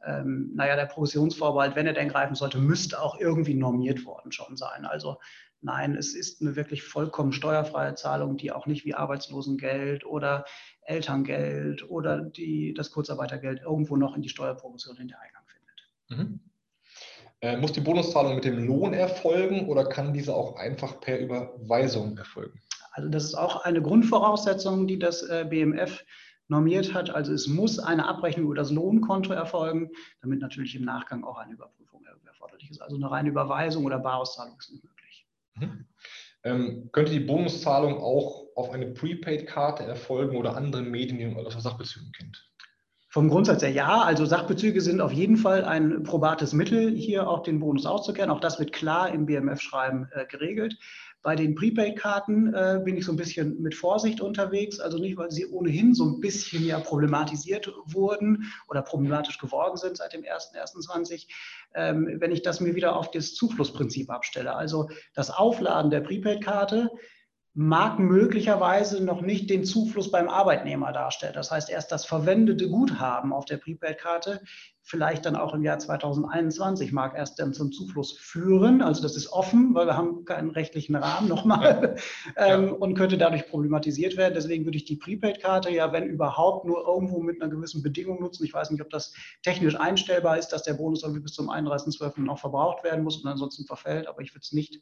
[0.05, 4.55] ähm, naja, der Progressionsvorbehalt, wenn er denn greifen sollte, müsste auch irgendwie normiert worden schon
[4.55, 4.85] sein.
[4.85, 5.17] Also
[5.61, 10.45] nein, es ist eine wirklich vollkommen steuerfreie Zahlung, die auch nicht wie Arbeitslosengeld oder
[10.81, 15.89] Elterngeld oder die, das Kurzarbeitergeld irgendwo noch in die Steuerprogression hinter Eingang findet.
[16.09, 16.39] Mhm.
[17.43, 22.17] Äh, muss die Bonuszahlung mit dem Lohn erfolgen oder kann diese auch einfach per Überweisung
[22.17, 22.61] erfolgen?
[22.93, 26.05] Also das ist auch eine Grundvoraussetzung, die das äh, BMF
[26.47, 27.09] normiert hat.
[27.09, 29.89] Also es muss eine Abrechnung über das Lohnkonto erfolgen,
[30.21, 32.81] damit natürlich im Nachgang auch eine Überprüfung erforderlich ist.
[32.81, 35.27] Also eine reine Überweisung oder Barauszahlung ist nicht möglich.
[35.55, 35.85] Mhm.
[36.45, 41.61] Ähm, könnte die Bonuszahlung auch auf eine Prepaid-Karte erfolgen oder andere Medien, die man aus
[41.61, 42.52] Sachbezügen kennt?
[43.13, 44.01] Vom Grundsatz her ja.
[44.01, 48.31] Also Sachbezüge sind auf jeden Fall ein probates Mittel, hier auch den Bonus auszukehren.
[48.31, 50.79] Auch das wird klar im BMF-Schreiben äh, geregelt.
[51.21, 54.79] Bei den Prepaid-Karten äh, bin ich so ein bisschen mit Vorsicht unterwegs.
[54.79, 59.97] Also nicht, weil sie ohnehin so ein bisschen ja problematisiert wurden oder problematisch geworden sind
[59.97, 61.27] seit dem 1.1.20.
[61.75, 64.55] Ähm, wenn ich das mir wieder auf das Zuflussprinzip abstelle.
[64.55, 66.89] Also das Aufladen der Prepaid-Karte
[67.55, 71.35] mag möglicherweise noch nicht den Zufluss beim Arbeitnehmer darstellen.
[71.35, 74.41] Das heißt, erst das verwendete Guthaben auf der Prepaid-Karte,
[74.81, 78.81] vielleicht dann auch im Jahr 2021, mag erst dann zum Zufluss führen.
[78.81, 81.95] Also das ist offen, weil wir haben keinen rechtlichen Rahmen nochmal
[82.35, 82.45] ja.
[82.55, 84.33] ähm, und könnte dadurch problematisiert werden.
[84.33, 88.45] Deswegen würde ich die Prepaid-Karte ja, wenn überhaupt, nur irgendwo mit einer gewissen Bedingung nutzen.
[88.45, 89.13] Ich weiß nicht, ob das
[89.43, 92.21] technisch einstellbar ist, dass der Bonus irgendwie bis zum 31.12.
[92.21, 94.81] noch verbraucht werden muss und ansonsten verfällt, aber ich würde es nicht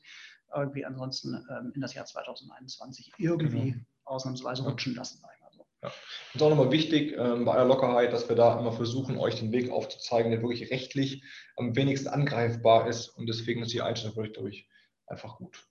[0.56, 3.86] irgendwie ansonsten ähm, in das Jahr 2021 irgendwie genau.
[4.06, 5.22] ausnahmsweise rutschen lassen.
[5.46, 5.66] Also.
[5.84, 5.92] Ja.
[6.34, 9.52] Und auch nochmal wichtig ähm, bei aller Lockerheit, dass wir da immer versuchen, euch den
[9.52, 11.24] Weg aufzuzeigen, der wirklich rechtlich
[11.58, 13.10] am wenigsten angreifbar ist.
[13.10, 14.70] Und deswegen ist die Einstellung wirklich, glaube ich,
[15.08, 15.66] einfach gut.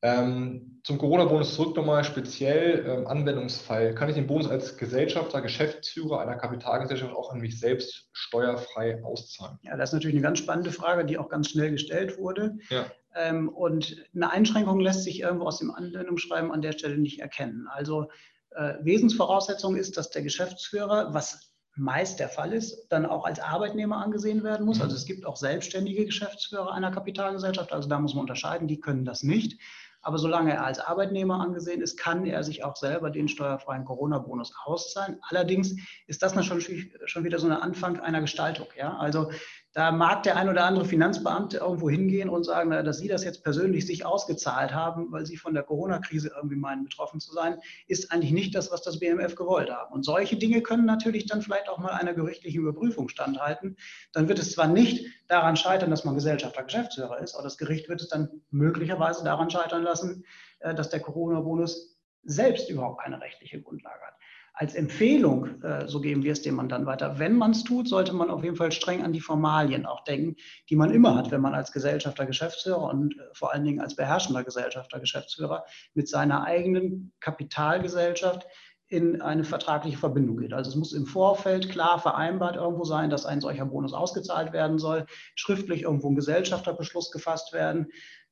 [0.00, 3.96] Ähm, zum Corona-Bonus zurück nochmal speziell ähm, Anwendungsfall.
[3.96, 9.58] Kann ich den Bonus als Gesellschafter, Geschäftsführer einer Kapitalgesellschaft auch an mich selbst steuerfrei auszahlen?
[9.62, 12.58] Ja, das ist natürlich eine ganz spannende Frage, die auch ganz schnell gestellt wurde.
[12.70, 12.86] Ja.
[13.18, 17.66] Ähm, und eine Einschränkung lässt sich irgendwo aus dem Anwendungsschreiben an der Stelle nicht erkennen.
[17.68, 18.10] Also
[18.50, 23.98] äh, Wesensvoraussetzung ist, dass der Geschäftsführer, was meist der Fall ist, dann auch als Arbeitnehmer
[23.98, 24.80] angesehen werden muss.
[24.80, 29.04] Also es gibt auch selbstständige Geschäftsführer einer Kapitalgesellschaft, also da muss man unterscheiden, die können
[29.04, 29.60] das nicht.
[30.00, 34.54] Aber solange er als Arbeitnehmer angesehen ist, kann er sich auch selber den steuerfreien Corona-Bonus
[34.64, 35.18] auszahlen.
[35.28, 35.74] Allerdings
[36.06, 38.68] ist das schon, schon wieder so ein Anfang einer Gestaltung.
[38.76, 38.96] Ja?
[38.96, 39.30] Also
[39.74, 43.44] da mag der ein oder andere Finanzbeamte irgendwo hingehen und sagen, dass Sie das jetzt
[43.44, 48.10] persönlich sich ausgezahlt haben, weil Sie von der Corona-Krise irgendwie meinen, betroffen zu sein, ist
[48.10, 49.92] eigentlich nicht das, was das BMF gewollt hat.
[49.92, 53.76] Und solche Dinge können natürlich dann vielleicht auch mal einer gerichtlichen Überprüfung standhalten.
[54.12, 57.88] Dann wird es zwar nicht daran scheitern, dass man Gesellschafter, Geschäftsführer ist, aber das Gericht
[57.88, 60.24] wird es dann möglicherweise daran scheitern lassen,
[60.60, 64.14] äh, dass der Corona-Bonus selbst überhaupt keine rechtliche Grundlage hat
[64.58, 67.20] als Empfehlung, äh, so geben wir es dem Mandanten weiter.
[67.20, 70.34] Wenn man es tut, sollte man auf jeden Fall streng an die Formalien auch denken,
[70.68, 73.94] die man immer hat, wenn man als Gesellschafter, Geschäftsführer und äh, vor allen Dingen als
[73.94, 78.48] beherrschender Gesellschafter, Geschäftsführer mit seiner eigenen Kapitalgesellschaft
[78.88, 80.52] in eine vertragliche Verbindung geht.
[80.52, 84.78] Also es muss im Vorfeld klar vereinbart irgendwo sein, dass ein solcher Bonus ausgezahlt werden
[84.78, 87.88] soll, schriftlich irgendwo ein Gesellschafterbeschluss gefasst werden.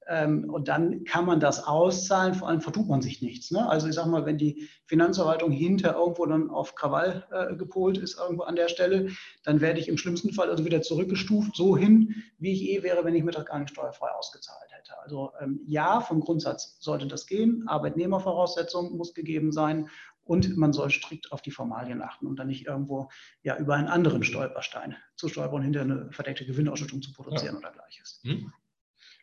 [0.09, 3.51] Ähm, und dann kann man das auszahlen, vor allem vertut man sich nichts.
[3.51, 3.69] Ne?
[3.69, 8.19] Also ich sage mal, wenn die Finanzverwaltung hinter irgendwo dann auf Krawall äh, gepolt ist,
[8.19, 9.11] irgendwo an der Stelle,
[9.43, 13.05] dann werde ich im schlimmsten Fall also wieder zurückgestuft, so hin, wie ich eh wäre,
[13.05, 14.97] wenn ich mir das gar nicht steuerfrei ausgezahlt hätte.
[15.03, 17.65] Also ähm, ja, vom Grundsatz sollte das gehen.
[17.67, 19.89] Arbeitnehmervoraussetzung muss gegeben sein
[20.23, 23.09] und man soll strikt auf die Formalien achten und dann nicht irgendwo
[23.43, 27.59] ja, über einen anderen Stolperstein zu stolpern und hinter eine verdeckte Gewinnausschüttung zu produzieren ja.
[27.59, 28.21] oder gleiches.
[28.23, 28.53] Hm.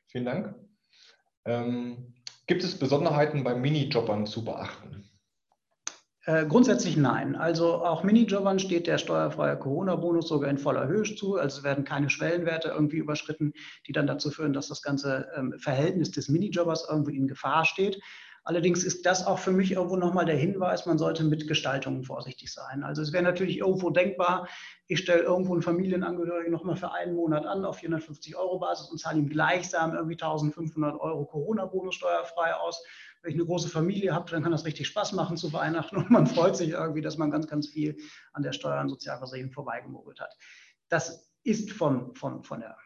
[0.08, 0.56] Vielen Dank.
[1.45, 2.13] Ähm,
[2.47, 5.10] gibt es Besonderheiten bei Minijobbern zu beachten?
[6.25, 7.36] Äh, grundsätzlich nein.
[7.36, 11.36] Also auch Minijobbern steht der steuerfreie Corona-Bonus sogar in voller Höhe zu.
[11.36, 13.51] Also es werden keine Schwellenwerte irgendwie überschritten,
[13.88, 17.99] die dann dazu führen, dass das ganze ähm, Verhältnis des Minijobbers irgendwie in Gefahr steht.
[18.45, 22.51] Allerdings ist das auch für mich irgendwo nochmal der Hinweis, man sollte mit Gestaltungen vorsichtig
[22.51, 22.84] sein.
[22.84, 24.49] Also es wäre natürlich irgendwo denkbar,
[24.88, 28.97] ich stelle irgendwo einen Familienangehörigen nochmal für einen Monat an auf 450 Euro Basis und
[28.97, 32.84] zahle ihm gleichsam irgendwie 1500 Euro Corona-Bonus steuerfrei aus.
[33.21, 36.10] Wenn ich eine große Familie habe, dann kann das richtig Spaß machen zu Weihnachten und
[36.10, 37.95] man freut sich irgendwie, dass man ganz, ganz viel
[38.34, 40.36] an der Steuer- und Sozialversicherung vorbeigemogelt hat.
[40.89, 42.77] Das ist von, von, von, der,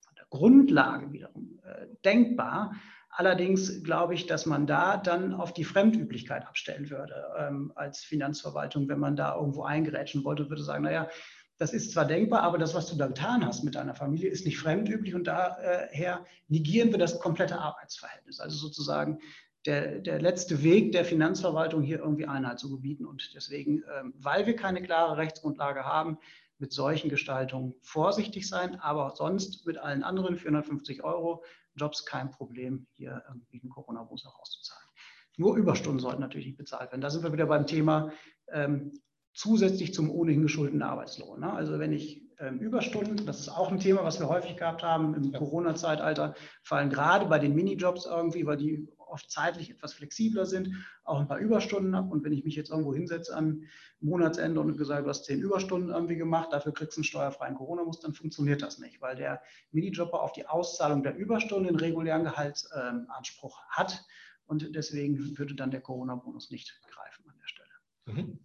[0.00, 2.74] von der Grundlage wiederum äh, denkbar.
[3.18, 8.90] Allerdings glaube ich, dass man da dann auf die Fremdüblichkeit abstellen würde ähm, als Finanzverwaltung,
[8.90, 11.08] wenn man da irgendwo eingerätschen wollte würde sagen, naja,
[11.56, 14.44] das ist zwar denkbar, aber das, was du da getan hast mit deiner Familie, ist
[14.44, 18.38] nicht fremdüblich und daher negieren wir das komplette Arbeitsverhältnis.
[18.38, 19.18] Also sozusagen
[19.64, 23.06] der, der letzte Weg der Finanzverwaltung, hier irgendwie Einheit zu gebieten.
[23.06, 26.18] Und deswegen, ähm, weil wir keine klare Rechtsgrundlage haben,
[26.58, 31.42] mit solchen Gestaltungen vorsichtig sein, aber sonst mit allen anderen 450 Euro
[31.76, 34.88] Jobs kein Problem, hier irgendwie einen Corona-Bonus auch auszuzahlen.
[35.36, 37.00] Nur Überstunden sollten natürlich nicht bezahlt werden.
[37.00, 38.12] Da sind wir wieder beim Thema
[38.50, 38.92] ähm,
[39.34, 41.40] zusätzlich zum ohnehin geschuldeten Arbeitslohn.
[41.40, 41.52] Ne?
[41.52, 45.14] Also wenn ich ähm, Überstunden, das ist auch ein Thema, was wir häufig gehabt haben
[45.14, 45.38] im ja.
[45.38, 50.70] Corona-Zeitalter, fallen gerade bei den Minijobs irgendwie, weil die oft zeitlich etwas flexibler sind,
[51.04, 52.12] auch ein paar Überstunden habe.
[52.12, 53.64] Und wenn ich mich jetzt irgendwo hinsetze am
[54.00, 58.00] Monatsende und gesagt, du hast zehn Überstunden irgendwie gemacht, dafür kriegst du einen steuerfreien Corona-Muss,
[58.00, 63.58] dann funktioniert das nicht, weil der Minijobber auf die Auszahlung der Überstunden den regulären Gehaltsanspruch
[63.58, 64.04] ähm, hat.
[64.44, 67.70] Und deswegen würde dann der Corona-Bonus nicht greifen an der Stelle.
[68.04, 68.38] Mhm.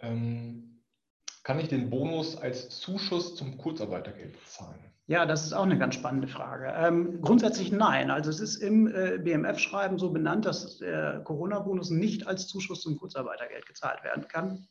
[0.00, 0.70] Ähm
[1.44, 4.93] kann ich den Bonus als Zuschuss zum Kurzarbeitergeld bezahlen?
[5.06, 6.72] Ja, das ist auch eine ganz spannende Frage.
[6.74, 8.10] Ähm, grundsätzlich nein.
[8.10, 12.96] Also es ist im äh, BMF-Schreiben so benannt, dass der Corona-Bonus nicht als Zuschuss zum
[12.96, 14.66] Kurzarbeitergeld gezahlt werden kann.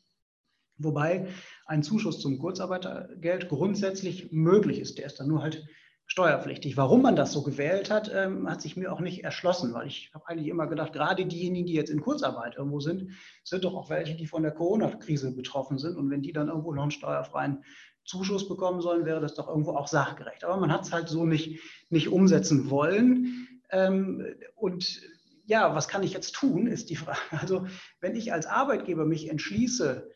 [0.76, 1.28] Wobei
[1.66, 4.98] ein Zuschuss zum Kurzarbeitergeld grundsätzlich möglich ist.
[4.98, 5.64] Der ist dann nur halt
[6.06, 6.76] steuerpflichtig.
[6.76, 10.10] Warum man das so gewählt hat, ähm, hat sich mir auch nicht erschlossen, weil ich
[10.14, 13.12] habe eigentlich immer gedacht, gerade diejenigen, die jetzt in Kurzarbeit irgendwo sind,
[13.44, 15.96] sind doch auch welche, die von der Corona-Krise betroffen sind.
[15.96, 17.64] Und wenn die dann irgendwo noch einen steuerfreien
[18.04, 20.44] Zuschuss bekommen sollen, wäre das doch irgendwo auch sachgerecht.
[20.44, 23.48] Aber man hat es halt so nicht, nicht umsetzen wollen.
[23.70, 25.00] Ähm, und
[25.46, 27.18] ja, was kann ich jetzt tun, ist die Frage.
[27.30, 27.66] Also
[28.00, 30.10] wenn ich als Arbeitgeber mich entschließe,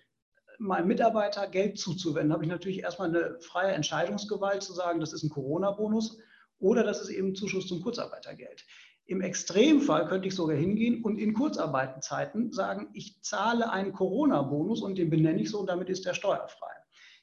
[0.58, 5.22] meinem Mitarbeiter Geld zuzuwenden, habe ich natürlich erstmal eine freie Entscheidungsgewalt zu sagen, das ist
[5.22, 6.18] ein Corona-Bonus
[6.58, 8.64] oder das ist eben Zuschuss zum Kurzarbeitergeld.
[9.06, 14.98] Im Extremfall könnte ich sogar hingehen und in Kurzarbeitenzeiten sagen, ich zahle einen Corona-Bonus und
[14.98, 16.77] den benenne ich so und damit ist der steuerfrei.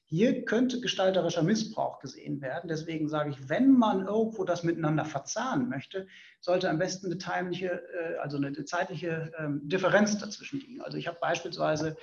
[0.08, 2.68] Hier könnte gestalterischer Missbrauch gesehen werden.
[2.68, 6.08] Deswegen sage ich, wenn man irgendwo das miteinander verzahnen möchte,
[6.40, 10.82] sollte am besten eine timliche, äh, also eine zeitliche ähm, Differenz dazwischen liegen.
[10.82, 11.98] Also ich habe beispielsweise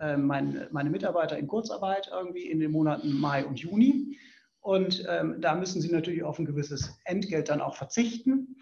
[0.00, 4.18] ähm, meine Mitarbeiter in Kurzarbeit irgendwie in den Monaten Mai und Juni.
[4.60, 8.56] Und ähm, da müssen sie natürlich auf ein gewisses Entgelt dann auch verzichten.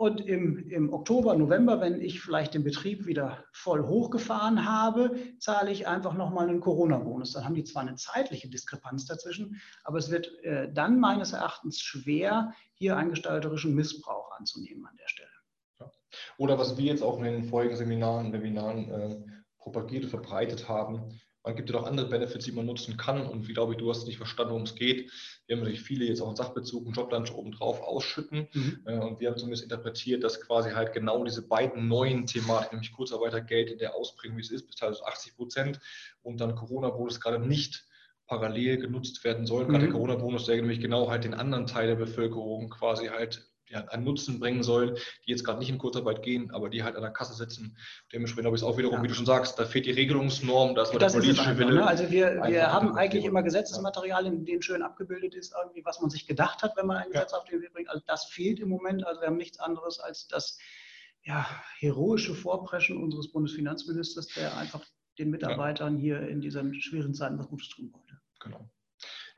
[0.00, 5.70] Und im, im Oktober, November, wenn ich vielleicht den Betrieb wieder voll hochgefahren habe, zahle
[5.70, 7.34] ich einfach nochmal einen Corona-Bonus.
[7.34, 11.82] Dann haben die zwar eine zeitliche Diskrepanz dazwischen, aber es wird äh, dann meines Erachtens
[11.82, 15.92] schwer, hier einen gestalterischen Missbrauch anzunehmen an der Stelle.
[16.38, 19.16] Oder was wir jetzt auch in den vorigen Seminaren, Webinaren äh,
[19.58, 23.26] propagiert und verbreitet haben, man gibt ja noch andere Benefits, die man nutzen kann.
[23.26, 25.10] Und wie glaube ich, du hast nicht verstanden, worum es geht.
[25.46, 28.48] Wir haben natürlich viele jetzt auch einen Sachbezug, einen Joblunch obendrauf ausschütten.
[28.52, 28.82] Mhm.
[28.84, 32.92] Äh, und wir haben zumindest interpretiert, dass quasi halt genau diese beiden neuen Thematiken, nämlich
[32.92, 35.80] Kurzarbeitergeld in der Ausprägung, wie es ist, bis teilweise 80 Prozent
[36.22, 37.86] und dann Corona-Bonus gerade nicht
[38.26, 39.66] parallel genutzt werden sollen.
[39.66, 39.72] Mhm.
[39.72, 43.84] Gerade der Corona-Bonus, der nämlich genau halt den anderen Teil der Bevölkerung quasi halt ja,
[43.86, 47.02] einen Nutzen bringen sollen, die jetzt gerade nicht in Kurzarbeit gehen, aber die halt an
[47.02, 47.76] der Kasse sitzen.
[48.12, 49.02] Dementsprechend glaube ich es auch wiederum, ja.
[49.04, 51.74] wie du schon sagst, da fehlt die Regelungsnorm, da ist das der politische Wille.
[51.74, 51.86] Ne?
[51.86, 56.10] Also wir, wir haben eigentlich immer Gesetzesmaterial, in dem schön abgebildet ist, irgendwie, was man
[56.10, 57.38] sich gedacht hat, wenn man ein Gesetz ja.
[57.38, 57.88] auf den Weg bringt.
[57.88, 59.06] Also das fehlt im Moment.
[59.06, 60.58] Also wir haben nichts anderes als das
[61.22, 61.46] ja,
[61.78, 64.84] heroische Vorpreschen unseres Bundesfinanzministers, der einfach
[65.18, 68.20] den Mitarbeitern hier in diesen schweren Zeiten was Gutes tun wollte.
[68.40, 68.70] Genau.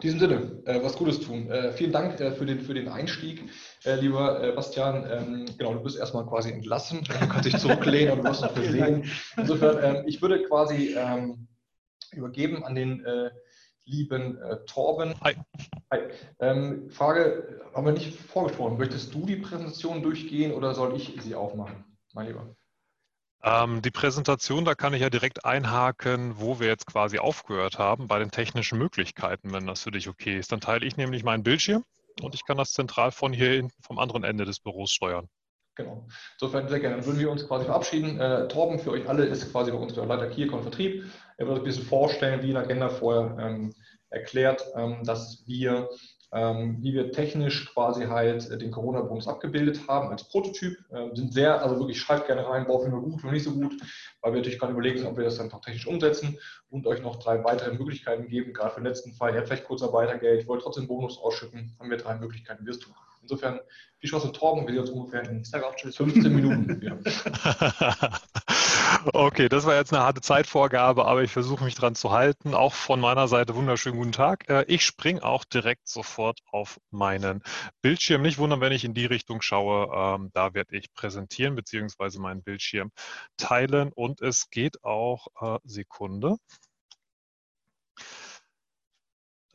[0.03, 1.49] In diesem Sinne, äh, was Gutes tun.
[1.49, 3.49] Äh, vielen Dank äh, für, den, für den Einstieg,
[3.85, 5.09] äh, lieber äh, Bastian.
[5.09, 7.05] Ähm, genau, du bist erstmal quasi entlassen.
[7.05, 9.05] Du kannst dich zurücklehnen und du wirst noch gesehen.
[9.37, 11.47] Insofern, ähm, ich würde quasi ähm,
[12.11, 13.31] übergeben an den äh,
[13.85, 15.15] lieben Torben.
[15.21, 15.37] Hi.
[15.93, 16.01] Hi.
[16.41, 18.79] Ähm, Frage, haben wir nicht vorgesprochen.
[18.79, 22.57] Möchtest du die Präsentation durchgehen oder soll ich sie aufmachen, mein Lieber?
[23.45, 28.07] Ähm, die Präsentation, da kann ich ja direkt einhaken, wo wir jetzt quasi aufgehört haben,
[28.07, 30.53] bei den technischen Möglichkeiten, wenn das für dich okay ist.
[30.53, 31.85] Dann teile ich nämlich meinen Bildschirm
[32.21, 35.29] und ich kann das zentral von hier in, vom anderen Ende des Büros steuern.
[35.75, 36.07] Genau.
[36.35, 36.97] Insofern sehr gerne.
[36.97, 38.21] Dann würden wir uns quasi verabschieden.
[38.21, 41.05] Äh, Torben für euch alle ist quasi bei uns der Leiter und Vertrieb.
[41.39, 43.75] Er wird ein bisschen vorstellen, wie in Agenda vorher ähm,
[44.11, 45.89] erklärt, ähm, dass wir
[46.81, 50.79] wie wir technisch quasi halt äh, den Corona-Bonus abgebildet haben als Prototyp.
[50.91, 53.75] Ähm, sind sehr, also wirklich schreibt gerne rein, brauchen wir gut oder nicht so gut,
[54.23, 56.39] weil wir natürlich gerade überlegen, ob wir das dann auch technisch umsetzen
[56.71, 58.55] und euch noch drei weitere Möglichkeiten geben.
[58.55, 61.99] Gerade für den letzten Fall, ihr habt vielleicht Kurzarbeitergeld, wollt trotzdem Bonus ausschütten, haben wir
[61.99, 62.95] drei Möglichkeiten, wie es tun.
[63.23, 63.61] Insofern
[63.99, 67.01] viel Spaß mit Torben, wir sehen uns ungefähr in 15 Minuten.
[69.13, 72.55] Okay, das war jetzt eine harte Zeitvorgabe, aber ich versuche mich dran zu halten.
[72.55, 74.49] Auch von meiner Seite wunderschönen guten Tag.
[74.49, 77.43] Äh, ich springe auch direkt sofort auf meinen
[77.81, 78.23] Bildschirm.
[78.23, 79.91] Nicht wundern, wenn ich in die Richtung schaue.
[79.95, 82.19] Ähm, da werde ich präsentieren bzw.
[82.19, 82.91] meinen Bildschirm
[83.37, 86.37] teilen und es geht auch äh, Sekunde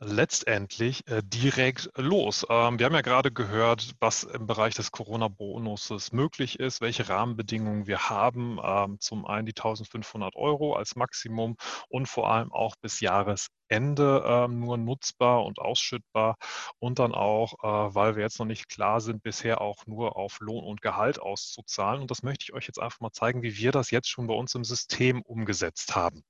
[0.00, 2.46] letztendlich äh, direkt los.
[2.48, 7.86] Ähm, wir haben ja gerade gehört, was im Bereich des Corona-Bonuses möglich ist, welche Rahmenbedingungen
[7.86, 8.58] wir haben.
[8.62, 11.56] Ähm, zum einen die 1500 Euro als Maximum
[11.88, 16.36] und vor allem auch bis Jahresende ähm, nur nutzbar und ausschüttbar
[16.78, 20.38] und dann auch, äh, weil wir jetzt noch nicht klar sind, bisher auch nur auf
[20.40, 22.00] Lohn und Gehalt auszuzahlen.
[22.02, 24.34] Und das möchte ich euch jetzt einfach mal zeigen, wie wir das jetzt schon bei
[24.34, 26.22] uns im System umgesetzt haben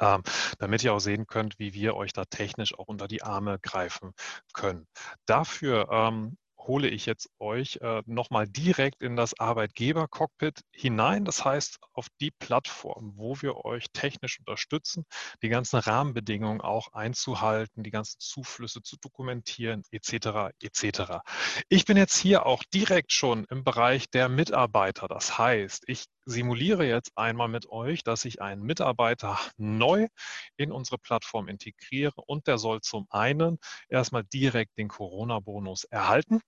[0.00, 0.22] ähm,
[0.58, 4.12] damit ihr auch sehen könnt, wie wir euch da technisch auch unter die Arme greifen
[4.52, 4.86] können.
[5.26, 6.36] Dafür ähm,
[6.66, 11.24] hole ich jetzt euch äh, nochmal direkt in das Arbeitgeber-Cockpit hinein.
[11.24, 15.04] Das heißt, auf die Plattform, wo wir euch technisch unterstützen,
[15.42, 20.52] die ganzen Rahmenbedingungen auch einzuhalten, die ganzen Zuflüsse zu dokumentieren, etc.
[20.60, 21.20] etc.
[21.68, 25.08] Ich bin jetzt hier auch direkt schon im Bereich der Mitarbeiter.
[25.08, 30.08] Das heißt, ich simuliere jetzt einmal mit euch, dass ich einen Mitarbeiter neu
[30.56, 36.40] in unsere Plattform integriere und der soll zum einen erstmal direkt den Corona-Bonus erhalten.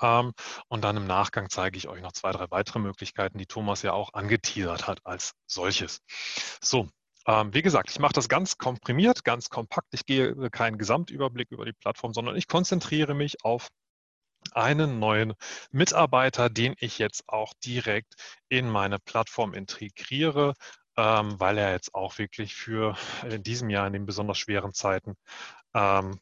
[0.00, 0.32] Ähm,
[0.68, 3.92] und dann im Nachgang zeige ich euch noch zwei, drei weitere Möglichkeiten, die Thomas ja
[3.92, 6.00] auch angeteasert hat als solches.
[6.60, 6.88] So,
[7.26, 9.88] ähm, wie gesagt, ich mache das ganz komprimiert, ganz kompakt.
[9.92, 13.68] Ich gehe keinen Gesamtüberblick über die Plattform, sondern ich konzentriere mich auf
[14.52, 15.34] einen neuen
[15.70, 18.14] Mitarbeiter, den ich jetzt auch direkt
[18.48, 20.54] in meine Plattform integriere,
[20.96, 22.96] ähm, weil er jetzt auch wirklich für
[23.28, 25.16] in diesem Jahr, in den besonders schweren Zeiten,
[25.74, 26.20] ähm,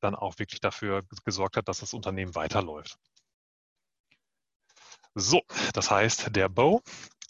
[0.00, 2.98] dann auch wirklich dafür gesorgt hat, dass das Unternehmen weiterläuft.
[5.14, 5.42] So,
[5.74, 6.80] das heißt, der Bo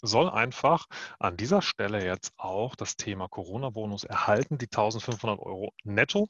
[0.01, 0.85] soll einfach
[1.17, 6.29] an dieser Stelle jetzt auch das Thema Corona-Bonus erhalten, die 1500 Euro netto.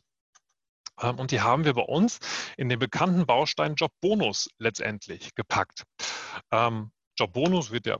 [1.01, 2.19] Ähm, und die haben wir bei uns
[2.57, 5.83] in den bekannten Baustein Jobbonus letztendlich gepackt.
[6.51, 7.97] Ähm, Jobbonus wird ja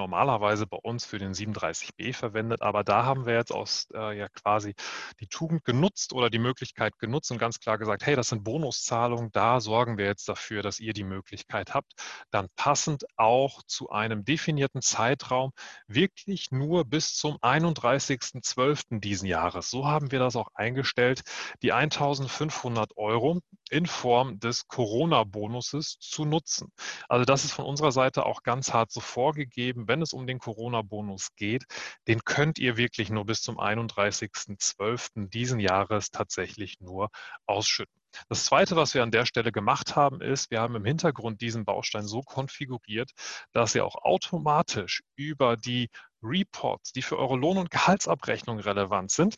[0.00, 4.28] normalerweise bei uns für den 37b verwendet, aber da haben wir jetzt aus äh, ja
[4.28, 4.74] quasi
[5.20, 9.30] die Tugend genutzt oder die Möglichkeit genutzt und ganz klar gesagt, hey, das sind Bonuszahlungen,
[9.32, 11.92] da sorgen wir jetzt dafür, dass ihr die Möglichkeit habt,
[12.30, 15.52] dann passend auch zu einem definierten Zeitraum
[15.86, 19.00] wirklich nur bis zum 31.12.
[19.00, 19.70] diesen Jahres.
[19.70, 21.22] So haben wir das auch eingestellt,
[21.62, 26.72] die 1500 Euro in Form des Corona-Bonuses zu nutzen.
[27.08, 30.38] Also das ist von unserer Seite auch ganz hart so vorgegeben wenn es um den
[30.38, 31.64] Corona-Bonus geht,
[32.06, 35.28] den könnt ihr wirklich nur bis zum 31.12.
[35.28, 37.10] diesen Jahres tatsächlich nur
[37.44, 38.00] ausschütten.
[38.28, 41.64] Das Zweite, was wir an der Stelle gemacht haben, ist, wir haben im Hintergrund diesen
[41.64, 43.10] Baustein so konfiguriert,
[43.52, 45.90] dass er auch automatisch über die
[46.22, 49.34] Reports, die für eure Lohn- und Gehaltsabrechnung relevant sind,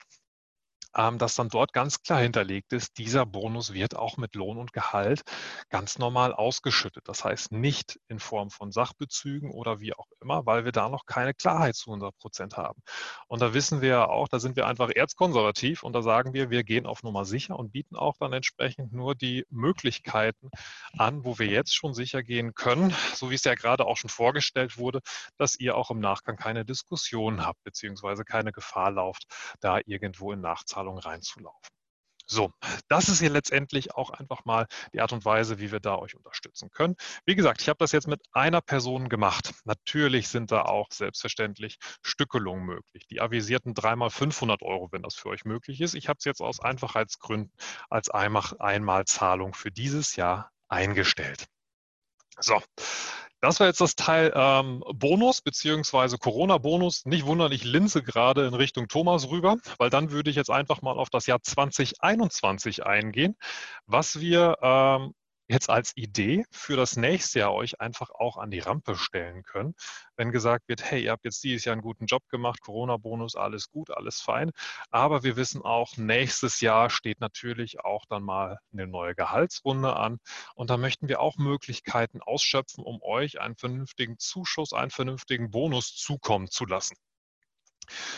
[0.96, 4.72] ähm, dass dann dort ganz klar hinterlegt ist, dieser Bonus wird auch mit Lohn und
[4.72, 5.22] Gehalt
[5.70, 7.08] ganz normal ausgeschüttet.
[7.08, 11.06] Das heißt nicht in Form von Sachbezügen oder wie auch immer, weil wir da noch
[11.06, 12.82] keine Klarheit zu 100 Prozent haben.
[13.26, 16.50] Und da wissen wir ja auch, da sind wir einfach erzkonservativ und da sagen wir,
[16.50, 20.50] wir gehen auf Nummer sicher und bieten auch dann entsprechend nur die Möglichkeiten
[20.96, 24.10] an, wo wir jetzt schon sicher gehen können, so wie es ja gerade auch schon
[24.10, 25.00] vorgestellt wurde,
[25.38, 29.24] dass ihr auch im Nachgang keine Diskussion habt, beziehungsweise keine Gefahr lauft,
[29.60, 31.60] da irgendwo in Nachzahlung Zahlung reinzulaufen.
[32.26, 32.52] So,
[32.88, 36.16] das ist hier letztendlich auch einfach mal die Art und Weise, wie wir da euch
[36.16, 36.96] unterstützen können.
[37.26, 39.52] Wie gesagt, ich habe das jetzt mit einer Person gemacht.
[39.64, 43.06] Natürlich sind da auch selbstverständlich Stückelungen möglich.
[43.08, 45.94] Die avisierten dreimal 500 Euro, wenn das für euch möglich ist.
[45.94, 47.52] Ich habe es jetzt aus Einfachheitsgründen
[47.90, 51.46] als Einmalzahlung für dieses Jahr eingestellt.
[52.38, 52.60] So,
[53.40, 57.06] das war jetzt das Teil ähm, Bonus beziehungsweise Corona-Bonus.
[57.06, 60.80] Nicht wundern, ich linse gerade in Richtung Thomas rüber, weil dann würde ich jetzt einfach
[60.80, 63.36] mal auf das Jahr 2021 eingehen,
[63.86, 65.14] was wir ähm,
[65.48, 69.74] jetzt als Idee für das nächste Jahr euch einfach auch an die Rampe stellen können.
[70.16, 73.70] Wenn gesagt wird, hey, ihr habt jetzt dieses Jahr einen guten Job gemacht, Corona-Bonus, alles
[73.70, 74.50] gut, alles fein.
[74.90, 80.18] Aber wir wissen auch, nächstes Jahr steht natürlich auch dann mal eine neue Gehaltsrunde an.
[80.54, 85.94] Und da möchten wir auch Möglichkeiten ausschöpfen, um euch einen vernünftigen Zuschuss, einen vernünftigen Bonus
[85.94, 86.96] zukommen zu lassen.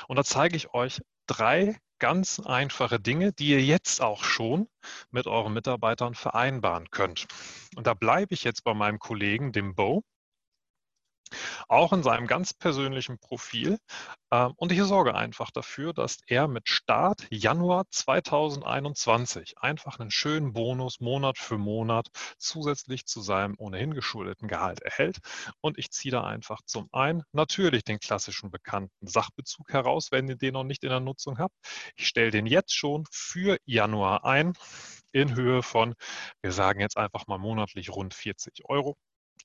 [0.09, 4.68] Und da zeige ich euch drei ganz einfache Dinge, die ihr jetzt auch schon
[5.11, 7.27] mit euren Mitarbeitern vereinbaren könnt.
[7.77, 10.03] Und da bleibe ich jetzt bei meinem Kollegen, dem Bo
[11.68, 13.78] auch in seinem ganz persönlichen Profil.
[14.30, 20.52] Ähm, und ich sorge einfach dafür, dass er mit Start Januar 2021 einfach einen schönen
[20.52, 22.08] Bonus Monat für Monat
[22.38, 25.18] zusätzlich zu seinem ohnehin geschuldeten Gehalt erhält.
[25.60, 30.37] Und ich ziehe da einfach zum einen natürlich den klassischen bekannten Sachbezug heraus, wenn ihr
[30.37, 31.54] den noch nicht in der Nutzung habt.
[31.96, 34.54] Ich stelle den jetzt schon für Januar ein
[35.12, 35.94] in Höhe von,
[36.42, 38.96] wir sagen jetzt einfach mal monatlich rund 40 Euro.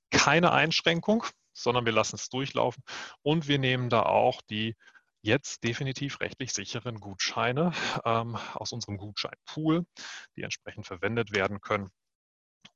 [0.10, 1.24] Keine Einschränkung
[1.64, 2.84] sondern wir lassen es durchlaufen
[3.22, 4.76] und wir nehmen da auch die
[5.22, 7.74] jetzt definitiv rechtlich sicheren Gutscheine
[8.06, 9.86] ähm, aus unserem Gutscheinpool,
[10.36, 11.90] die entsprechend verwendet werden können.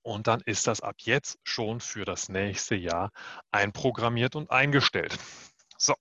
[0.02, 3.12] Und dann ist das ab jetzt schon für das nächste Jahr
[3.52, 5.18] einprogrammiert und eingestellt.
[5.78, 5.96] So,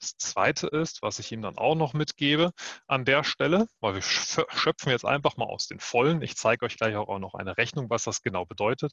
[0.00, 2.52] das Zweite ist, was ich ihm dann auch noch mitgebe
[2.86, 6.22] an der Stelle, weil wir schöpfen jetzt einfach mal aus den Vollen.
[6.22, 8.92] Ich zeige euch gleich auch noch eine Rechnung, was das genau bedeutet.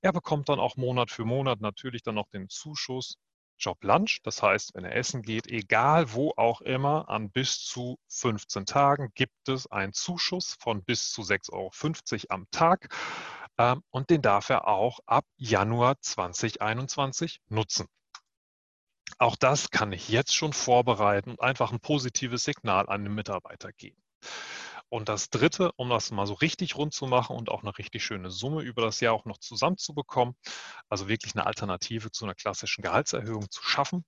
[0.00, 3.16] Er bekommt dann auch Monat für Monat natürlich dann noch den Zuschuss
[3.58, 4.20] Job Lunch.
[4.22, 9.10] Das heißt, wenn er essen geht, egal wo auch immer, an bis zu 15 Tagen
[9.14, 12.88] gibt es einen Zuschuss von bis zu 6,50 Euro am Tag.
[13.58, 17.86] Ähm, und den darf er auch ab Januar 2021 nutzen.
[19.18, 23.72] Auch das kann ich jetzt schon vorbereiten und einfach ein positives Signal an den Mitarbeiter
[23.72, 24.02] geben.
[24.88, 28.04] Und das Dritte, um das mal so richtig rund zu machen und auch eine richtig
[28.04, 30.36] schöne Summe über das Jahr auch noch zusammenzubekommen,
[30.88, 34.04] also wirklich eine Alternative zu einer klassischen Gehaltserhöhung zu schaffen,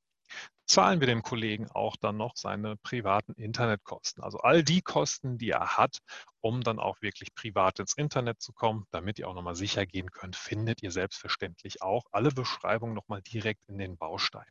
[0.66, 4.22] zahlen wir dem Kollegen auch dann noch seine privaten Internetkosten.
[4.22, 5.98] Also all die Kosten, die er hat,
[6.40, 10.11] um dann auch wirklich privat ins Internet zu kommen, damit ihr auch nochmal sicher gehen
[10.11, 14.50] könnt, findet ihr selbstverständlich auch alle Beschreibungen nochmal direkt in den Bausteinen.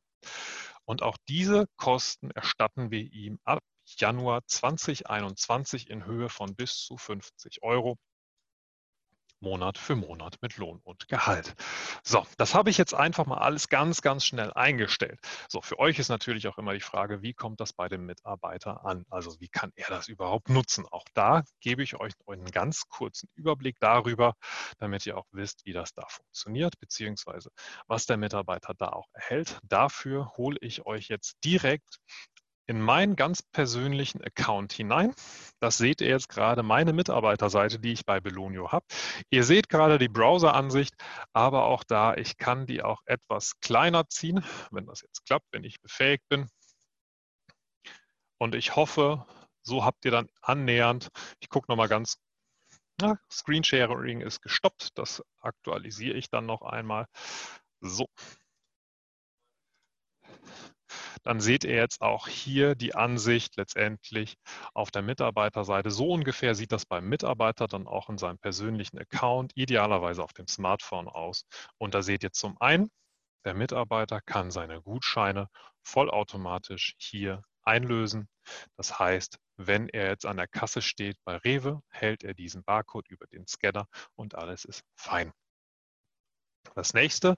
[0.85, 3.63] Und auch diese Kosten erstatten wir ihm ab
[3.97, 7.97] Januar 2021 in Höhe von bis zu 50 Euro.
[9.39, 11.55] Monat für Monat mit Lohn und Gehalt.
[12.03, 15.19] So, das habe ich jetzt einfach mal alles ganz, ganz schnell eingestellt.
[15.49, 18.85] So, für euch ist natürlich auch immer die Frage, wie kommt das bei dem Mitarbeiter
[18.85, 19.05] an?
[19.09, 20.85] Also wie kann er das überhaupt nutzen?
[20.91, 24.33] Auch da gebe ich euch einen ganz kurzen Überblick darüber,
[24.79, 27.49] damit ihr auch wisst, wie das da funktioniert, beziehungsweise
[27.87, 29.59] was der Mitarbeiter da auch erhält.
[29.63, 31.99] Dafür hole ich euch jetzt direkt
[32.67, 35.13] in meinen ganz persönlichen Account hinein.
[35.59, 38.85] Das seht ihr jetzt gerade, meine Mitarbeiterseite, die ich bei Belonio habe.
[39.29, 40.95] Ihr seht gerade die Browser-Ansicht,
[41.33, 45.63] aber auch da, ich kann die auch etwas kleiner ziehen, wenn das jetzt klappt, wenn
[45.63, 46.49] ich befähigt bin.
[48.37, 49.25] Und ich hoffe,
[49.63, 51.09] so habt ihr dann annähernd,
[51.39, 52.17] ich gucke nochmal ganz,
[52.99, 57.07] na, Screensharing ist gestoppt, das aktualisiere ich dann noch einmal.
[57.81, 58.07] So,
[61.25, 64.35] dann seht ihr jetzt auch hier die Ansicht letztendlich
[64.73, 65.89] auf der Mitarbeiterseite.
[65.89, 70.47] So ungefähr sieht das beim Mitarbeiter dann auch in seinem persönlichen Account, idealerweise auf dem
[70.47, 71.45] Smartphone aus.
[71.79, 72.89] Und da seht ihr zum einen,
[73.43, 75.49] der Mitarbeiter kann seine Gutscheine
[75.83, 78.29] vollautomatisch hier einlösen.
[78.77, 83.07] Das heißt, wenn er jetzt an der Kasse steht bei Rewe, hält er diesen Barcode
[83.09, 85.31] über den Scanner und alles ist fein.
[86.75, 87.35] Das nächste,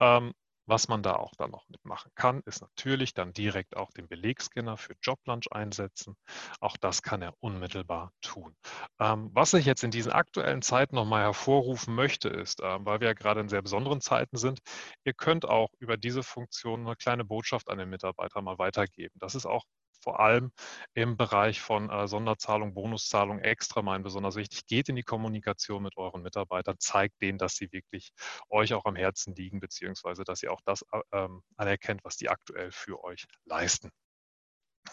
[0.00, 0.32] ähm,
[0.68, 4.76] was man da auch dann noch mitmachen kann, ist natürlich dann direkt auch den Belegscanner
[4.76, 6.16] für Joblunch einsetzen.
[6.60, 8.54] Auch das kann er unmittelbar tun.
[9.00, 13.08] Ähm, was ich jetzt in diesen aktuellen Zeiten nochmal hervorrufen möchte, ist, äh, weil wir
[13.08, 14.60] ja gerade in sehr besonderen Zeiten sind,
[15.04, 19.14] ihr könnt auch über diese Funktion eine kleine Botschaft an den Mitarbeiter mal weitergeben.
[19.18, 19.64] Das ist auch
[20.00, 20.52] vor allem
[20.94, 24.66] im Bereich von äh, Sonderzahlung, Bonuszahlung extra meinen besonders wichtig.
[24.66, 28.12] Geht in die Kommunikation mit euren Mitarbeitern, zeigt denen, dass sie wirklich
[28.48, 32.28] euch auch am Herzen liegen, beziehungsweise dass ihr auch das äh, ähm, anerkennt, was die
[32.28, 33.90] aktuell für euch leisten.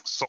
[0.03, 0.25] So.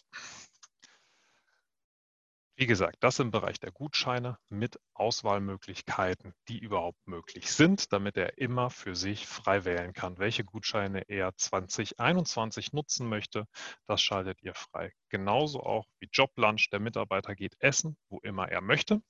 [2.59, 8.39] Wie gesagt, das im Bereich der Gutscheine mit Auswahlmöglichkeiten, die überhaupt möglich sind, damit er
[8.39, 13.45] immer für sich frei wählen kann, welche Gutscheine er 2021 nutzen möchte.
[13.87, 14.91] Das schaltet ihr frei.
[15.11, 16.71] Genauso auch wie Joblunch.
[16.71, 19.03] Der Mitarbeiter geht essen, wo immer er möchte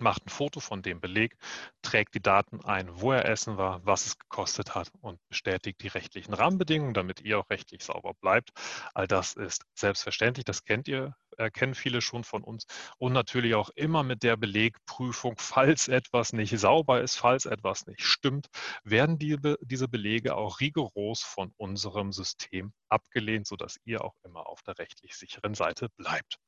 [0.00, 1.36] macht ein Foto von dem Beleg,
[1.82, 5.88] trägt die Daten ein, wo er essen war, was es gekostet hat und bestätigt die
[5.88, 8.50] rechtlichen Rahmenbedingungen, damit ihr auch rechtlich sauber bleibt.
[8.94, 12.64] All das ist selbstverständlich, das kennt ihr äh, kennen viele schon von uns.
[12.98, 18.02] Und natürlich auch immer mit der Belegprüfung, falls etwas nicht sauber ist, falls etwas nicht
[18.02, 18.48] stimmt,
[18.84, 24.62] werden die, diese Belege auch rigoros von unserem System abgelehnt, sodass ihr auch immer auf
[24.62, 26.38] der rechtlich sicheren Seite bleibt.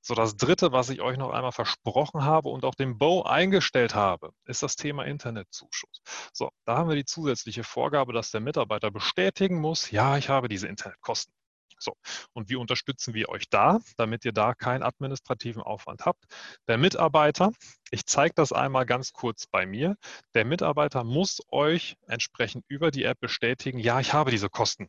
[0.00, 3.94] So, das dritte, was ich euch noch einmal versprochen habe und auch dem Bow eingestellt
[3.94, 6.00] habe, ist das Thema Internetzuschuss.
[6.32, 10.48] So, da haben wir die zusätzliche Vorgabe, dass der Mitarbeiter bestätigen muss, ja, ich habe
[10.48, 11.37] diese Internetkosten.
[11.80, 11.96] So,
[12.32, 16.24] und wie unterstützen wir euch da, damit ihr da keinen administrativen Aufwand habt?
[16.66, 17.52] Der Mitarbeiter,
[17.90, 19.96] ich zeige das einmal ganz kurz bei mir,
[20.34, 24.88] der Mitarbeiter muss euch entsprechend über die App bestätigen, ja, ich habe diese Kosten.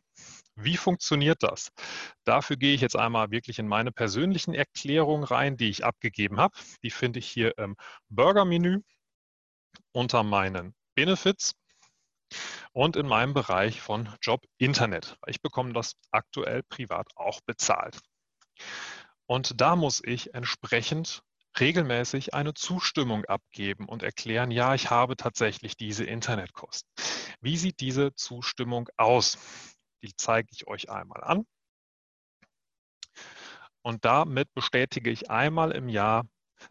[0.54, 1.70] Wie funktioniert das?
[2.24, 6.56] Dafür gehe ich jetzt einmal wirklich in meine persönlichen Erklärungen rein, die ich abgegeben habe.
[6.82, 7.76] Die finde ich hier im
[8.08, 8.80] Burger-Menü
[9.92, 11.54] unter meinen Benefits
[12.72, 15.16] und in meinem Bereich von Job Internet.
[15.26, 18.00] Ich bekomme das aktuell privat auch bezahlt.
[19.26, 21.22] Und da muss ich entsprechend
[21.58, 26.88] regelmäßig eine Zustimmung abgeben und erklären, ja, ich habe tatsächlich diese Internetkosten.
[27.40, 29.38] Wie sieht diese Zustimmung aus?
[30.02, 31.46] Die zeige ich euch einmal an.
[33.82, 36.26] Und damit bestätige ich einmal im Jahr,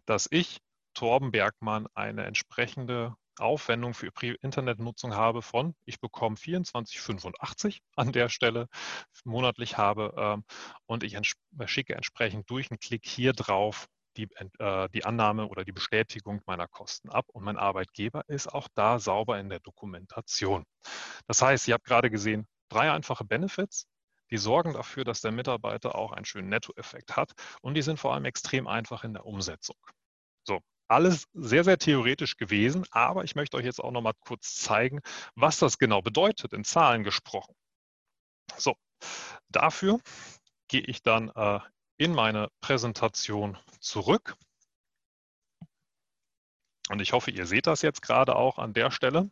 [0.06, 0.60] dass ich,
[0.94, 4.12] Torben Bergmann, eine entsprechende Aufwendung für
[4.42, 8.68] Internetnutzung habe von, ich bekomme 24,85 an der Stelle
[9.24, 10.44] monatlich habe ähm,
[10.86, 11.34] und ich ents
[11.66, 13.88] schicke entsprechend durch einen Klick hier drauf
[14.18, 14.28] die,
[14.60, 19.00] äh, die Annahme oder die Bestätigung meiner Kosten ab und mein Arbeitgeber ist auch da
[19.00, 20.64] sauber in der Dokumentation.
[21.28, 23.88] Das heißt, ihr habt gerade gesehen, Drei einfache Benefits,
[24.30, 27.32] die sorgen dafür, dass der Mitarbeiter auch einen schönen Nettoeffekt hat
[27.62, 29.76] und die sind vor allem extrem einfach in der Umsetzung.
[30.44, 30.60] So,
[30.90, 35.02] alles sehr, sehr theoretisch gewesen, aber ich möchte euch jetzt auch noch mal kurz zeigen,
[35.36, 37.56] was das genau bedeutet, in Zahlen gesprochen.
[38.58, 38.76] So,
[39.50, 40.00] dafür
[40.68, 41.60] gehe ich dann äh,
[41.98, 44.36] in meine Präsentation zurück.
[46.90, 49.30] Und ich hoffe, ihr seht das jetzt gerade auch an der Stelle.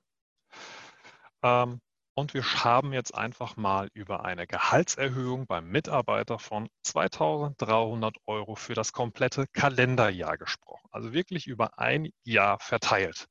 [1.41, 1.81] Ähm,
[2.17, 8.73] und wir haben jetzt einfach mal über eine Gehaltserhöhung beim Mitarbeiter von 2.300 Euro für
[8.73, 10.89] das komplette Kalenderjahr gesprochen.
[10.91, 13.27] Also wirklich über ein Jahr verteilt.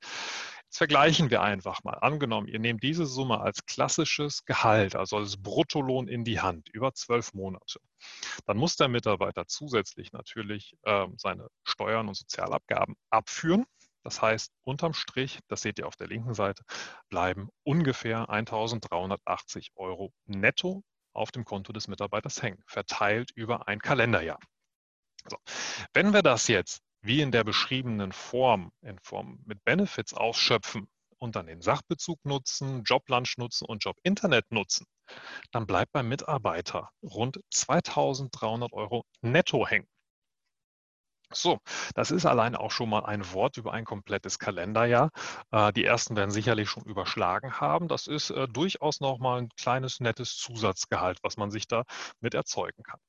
[0.66, 1.94] Jetzt vergleichen wir einfach mal.
[1.94, 6.94] Angenommen, ihr nehmt diese Summe als klassisches Gehalt, also als Bruttolohn in die Hand über
[6.94, 7.80] zwölf Monate.
[8.46, 13.66] Dann muss der Mitarbeiter zusätzlich natürlich äh, seine Steuern und Sozialabgaben abführen.
[14.06, 16.62] Das heißt, unterm Strich, das seht ihr auf der linken Seite,
[17.08, 24.38] bleiben ungefähr 1.380 Euro netto auf dem Konto des Mitarbeiters hängen, verteilt über ein Kalenderjahr.
[25.28, 25.36] So.
[25.92, 30.86] Wenn wir das jetzt wie in der beschriebenen Form, in Form mit Benefits ausschöpfen
[31.18, 34.86] und dann den Sachbezug nutzen, Joblunch nutzen und Jobinternet nutzen,
[35.50, 39.88] dann bleibt beim Mitarbeiter rund 2.300 Euro netto hängen.
[41.32, 41.58] So,
[41.94, 45.10] das ist allein auch schon mal ein Wort über ein komplettes Kalenderjahr.
[45.50, 47.88] Äh, die ersten werden sicherlich schon überschlagen haben.
[47.88, 51.84] Das ist äh, durchaus noch mal ein kleines, nettes Zusatzgehalt, was man sich da
[52.20, 53.00] mit erzeugen kann.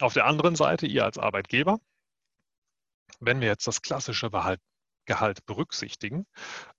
[0.00, 1.78] Auf der anderen Seite, ihr als Arbeitgeber,
[3.20, 4.30] wenn wir jetzt das klassische
[5.04, 6.26] Gehalt berücksichtigen,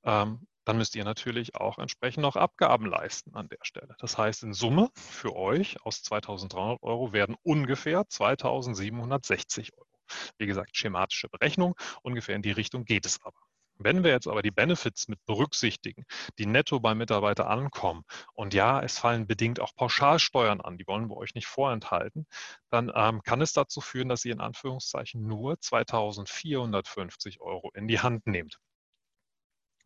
[0.03, 3.95] ähm, dann müsst ihr natürlich auch entsprechend noch Abgaben leisten an der Stelle.
[3.99, 9.92] Das heißt, in Summe für euch aus 2.300 Euro werden ungefähr 2.760 Euro.
[10.37, 13.39] Wie gesagt, schematische Berechnung, ungefähr in die Richtung geht es aber.
[13.75, 16.05] Wenn wir jetzt aber die Benefits mit berücksichtigen,
[16.37, 21.09] die netto beim Mitarbeiter ankommen, und ja, es fallen bedingt auch Pauschalsteuern an, die wollen
[21.09, 22.27] wir euch nicht vorenthalten,
[22.69, 27.99] dann ähm, kann es dazu führen, dass ihr in Anführungszeichen nur 2450 Euro in die
[27.99, 28.59] Hand nehmt.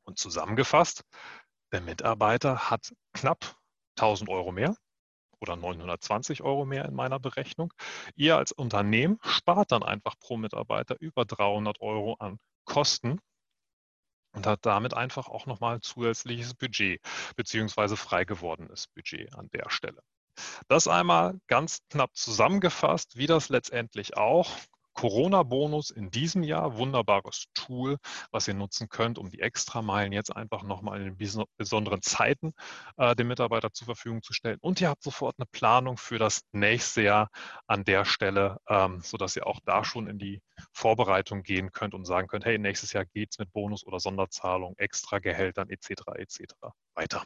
[0.03, 1.03] Und zusammengefasst,
[1.72, 3.57] der Mitarbeiter hat knapp
[3.95, 4.76] 1000 Euro mehr
[5.39, 7.73] oder 920 Euro mehr in meiner Berechnung.
[8.15, 13.19] Ihr als Unternehmen spart dann einfach pro Mitarbeiter über 300 Euro an Kosten
[14.33, 17.01] und hat damit einfach auch nochmal zusätzliches Budget
[17.35, 20.01] beziehungsweise frei gewordenes Budget an der Stelle.
[20.67, 24.51] Das einmal ganz knapp zusammengefasst, wie das letztendlich auch
[24.97, 27.97] Corona-Bonus in diesem Jahr, wunderbares Tool,
[28.31, 31.15] was ihr nutzen könnt, um die Extrameilen jetzt einfach nochmal in
[31.55, 32.53] besonderen Zeiten
[32.97, 34.57] äh, dem Mitarbeiter zur Verfügung zu stellen.
[34.59, 37.29] Und ihr habt sofort eine Planung für das nächste Jahr
[37.67, 40.41] an der Stelle, ähm, sodass ihr auch da schon in die
[40.73, 44.73] Vorbereitung gehen könnt und sagen könnt, hey, nächstes Jahr geht es mit Bonus oder Sonderzahlung,
[44.77, 45.91] Extra-Gehältern etc.
[46.15, 46.39] etc.
[46.95, 47.23] weiter.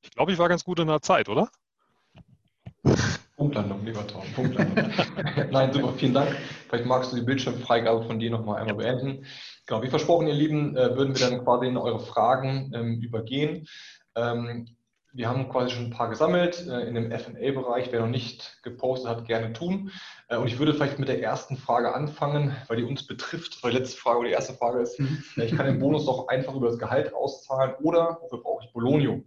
[0.00, 1.50] Ich glaube, ich war ganz gut in der Zeit, oder?
[3.42, 4.84] Punktlandung, lieber Tom, Punktlandung.
[5.50, 6.30] Nein, super, vielen Dank.
[6.68, 9.26] Vielleicht magst du die Bildschirmfreigabe von dir nochmal einmal beenden.
[9.66, 13.66] Genau, wie versprochen, ihr Lieben, äh, würden wir dann quasi in eure Fragen ähm, übergehen.
[14.14, 14.68] Ähm,
[15.12, 17.88] wir haben quasi schon ein paar gesammelt äh, in dem FA-Bereich.
[17.90, 19.90] Wer noch nicht gepostet hat, gerne tun.
[20.28, 23.64] Äh, und ich würde vielleicht mit der ersten Frage anfangen, weil die uns betrifft.
[23.64, 25.20] Weil die letzte Frage oder die erste Frage ist, mhm.
[25.34, 29.24] ich kann den Bonus doch einfach über das Gehalt auszahlen oder wofür brauche ich Bolonio?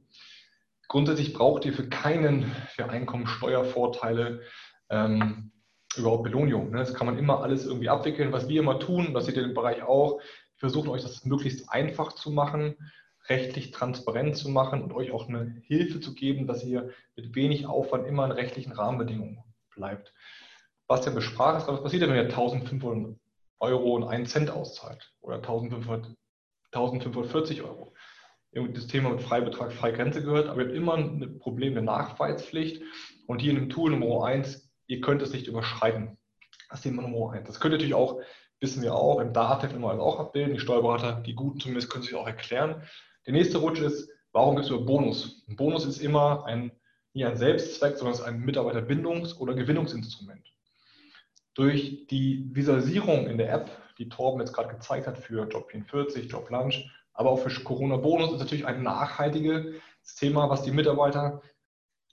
[0.87, 4.41] Grundsätzlich braucht ihr für keinen für Einkommensteuervorteile
[4.89, 5.51] ähm,
[5.97, 6.71] überhaupt Belohnung.
[6.71, 6.77] Ne?
[6.77, 8.31] Das kann man immer alles irgendwie abwickeln.
[8.31, 11.69] Was wir immer tun, das seht ihr im Bereich auch, wir versuchen euch das möglichst
[11.69, 12.75] einfach zu machen,
[13.27, 17.65] rechtlich transparent zu machen und euch auch eine Hilfe zu geben, dass ihr mit wenig
[17.65, 20.13] Aufwand immer in rechtlichen Rahmenbedingungen bleibt.
[20.87, 23.17] Was der besprach ist, was passiert denn, wenn ihr 1500
[23.59, 26.15] Euro und einen Cent auszahlt oder 1500,
[26.71, 27.94] 1540 Euro?
[28.55, 32.81] Das Thema mit Freibetrag, Freigrenze gehört, aber ihr habt immer ein Problem der Nachweispflicht.
[33.27, 36.17] Und hier in dem Tool Nummer 1, ihr könnt es nicht überschreiten.
[36.69, 37.47] Das Thema Nummer 1.
[37.47, 38.21] Das könnt ihr natürlich auch,
[38.61, 40.53] wissen wir auch, im DATEV immer alles auch abbilden.
[40.53, 42.83] Die Steuerberater, die Guten zumindest, können sich auch erklären.
[43.25, 45.45] Der nächste Rutsch ist, warum gibt es über Bonus?
[45.49, 46.71] Ein Bonus ist immer ein,
[47.13, 50.53] nicht ein Selbstzweck, sondern es ist ein Mitarbeiterbindungs- oder Gewinnungsinstrument.
[51.55, 56.29] Durch die Visualisierung in der App, die Torben jetzt gerade gezeigt hat für Job 44,
[56.31, 56.85] Job Lunch,
[57.15, 59.81] aber auch für Corona-Bonus ist natürlich ein nachhaltiges
[60.17, 61.41] Thema, was die Mitarbeiter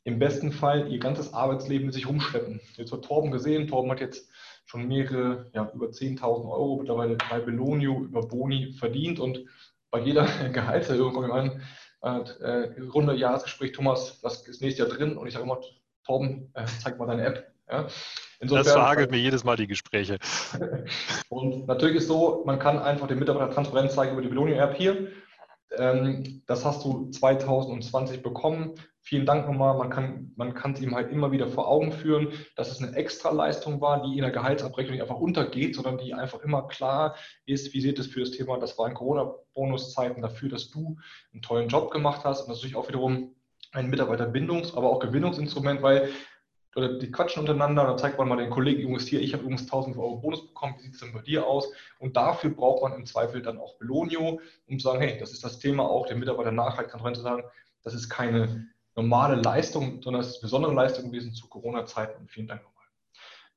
[0.04, 2.60] im besten Fall ihr ganzes Arbeitsleben mit sich rumschleppen.
[2.76, 4.28] Jetzt hat Torben gesehen, Torben hat jetzt
[4.64, 9.44] schon mehrere, ja, über 10.000 Euro mittlerweile bei Belonio über Boni verdient und
[9.90, 11.62] bei jeder Gehaltserhöhung kommt an,
[12.02, 15.16] äh, Runde Jahresgespräch, Thomas, was ist nächstes Jahr drin?
[15.16, 15.60] Und ich sage immer,
[16.04, 17.51] Torben, äh, zeig mal deine App.
[17.70, 17.86] Ja.
[18.40, 20.18] Insofern, das verhagelt mir jedes Mal die Gespräche.
[21.28, 25.08] Und natürlich ist so, man kann einfach den Mitarbeiter transparent zeigen über die Belohnung-App hier.
[25.76, 28.74] Ähm, das hast du 2020 bekommen.
[29.00, 29.76] Vielen Dank nochmal.
[29.76, 32.96] Man kann man kann es ihm halt immer wieder vor Augen führen, dass es eine
[32.96, 37.74] Extraleistung war, die in der Gehaltsabrechnung nicht einfach untergeht, sondern die einfach immer klar ist,
[37.74, 40.96] wie sieht es für das Thema, das war in Corona-Bonuszeiten dafür, dass du
[41.32, 43.34] einen tollen Job gemacht hast und das ist natürlich auch wiederum
[43.72, 46.10] ein Mitarbeiterbindungs-, aber auch Gewinnungsinstrument, weil
[46.74, 49.62] oder die quatschen untereinander, dann zeigt man mal den Kollegen, Jungs, hier, ich habe übrigens
[49.62, 51.70] 1000 Euro Bonus bekommen, wie sieht es denn bei dir aus?
[51.98, 55.44] Und dafür braucht man im Zweifel dann auch Belonio, um zu sagen, hey, das ist
[55.44, 57.42] das Thema auch, der Mitarbeiter nachhaltig transparent zu sagen,
[57.82, 62.30] das ist keine normale Leistung, sondern es ist eine besondere Leistung gewesen zu Corona-Zeiten und
[62.30, 62.86] vielen Dank nochmal.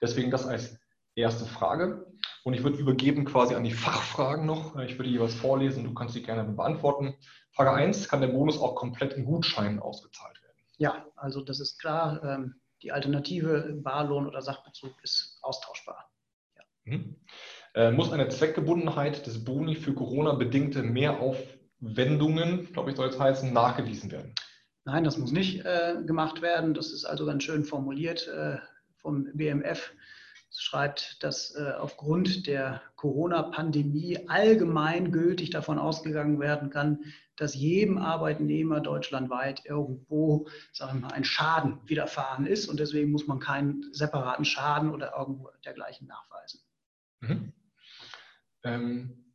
[0.01, 0.77] Deswegen das als
[1.15, 2.05] erste Frage.
[2.43, 4.77] Und ich würde übergeben quasi an die Fachfragen noch.
[4.79, 7.15] Ich würde jeweils vorlesen, du kannst die gerne beantworten.
[7.51, 10.57] Frage 1, kann der Bonus auch komplett in Gutscheinen ausgezahlt werden?
[10.77, 12.23] Ja, also das ist klar.
[12.23, 16.09] Ähm, die Alternative Barlohn oder Sachbezug ist austauschbar.
[16.55, 16.63] Ja.
[16.83, 17.15] Mhm.
[17.73, 24.11] Äh, muss eine Zweckgebundenheit des Boni für Corona-bedingte Mehraufwendungen, glaube ich, soll es heißen, nachgewiesen
[24.11, 24.33] werden?
[24.85, 26.73] Nein, das muss nicht äh, gemacht werden.
[26.73, 28.57] Das ist also ganz schön formuliert äh,
[28.97, 29.91] vom BMF
[30.57, 36.99] schreibt, dass äh, aufgrund der Corona-Pandemie allgemein gültig davon ausgegangen werden kann,
[37.35, 43.25] dass jedem Arbeitnehmer deutschlandweit irgendwo sagen wir mal, ein Schaden widerfahren ist und deswegen muss
[43.27, 46.61] man keinen separaten Schaden oder irgendwo dergleichen nachweisen.
[47.19, 47.51] Mhm.
[48.63, 49.33] Ähm,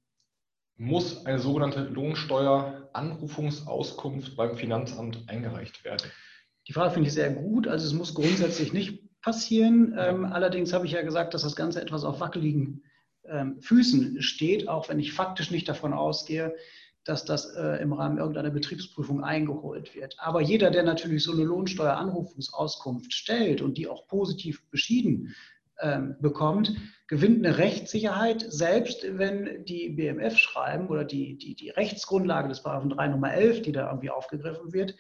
[0.76, 6.10] muss eine sogenannte Lohnsteueranrufungsauskunft beim Finanzamt eingereicht werden?
[6.66, 7.68] Die Frage finde ich sehr gut.
[7.68, 9.94] Also es muss grundsätzlich nicht passieren.
[9.98, 12.84] Ähm, allerdings habe ich ja gesagt, dass das Ganze etwas auf wackeligen
[13.24, 16.54] ähm, Füßen steht, auch wenn ich faktisch nicht davon ausgehe,
[17.04, 20.16] dass das äh, im Rahmen irgendeiner Betriebsprüfung eingeholt wird.
[20.18, 25.34] Aber jeder, der natürlich so eine Lohnsteueranrufungsauskunft stellt und die auch positiv beschieden
[25.80, 26.74] ähm, bekommt,
[27.08, 32.90] gewinnt eine Rechtssicherheit, selbst wenn die BMF schreiben oder die, die, die Rechtsgrundlage des Paragraphen
[32.90, 34.94] 3 Nummer 11, die da irgendwie aufgegriffen wird,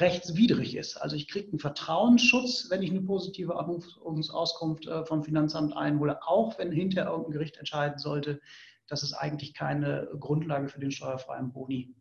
[0.00, 0.96] rechtswidrig ist.
[0.96, 6.58] Also ich kriege einen Vertrauensschutz, wenn ich eine positive Anrufungsauskunft äh, vom Finanzamt einhole, auch
[6.58, 8.40] wenn hinterher irgendein Gericht entscheiden sollte,
[8.86, 11.94] dass es eigentlich keine Grundlage für den steuerfreien Boni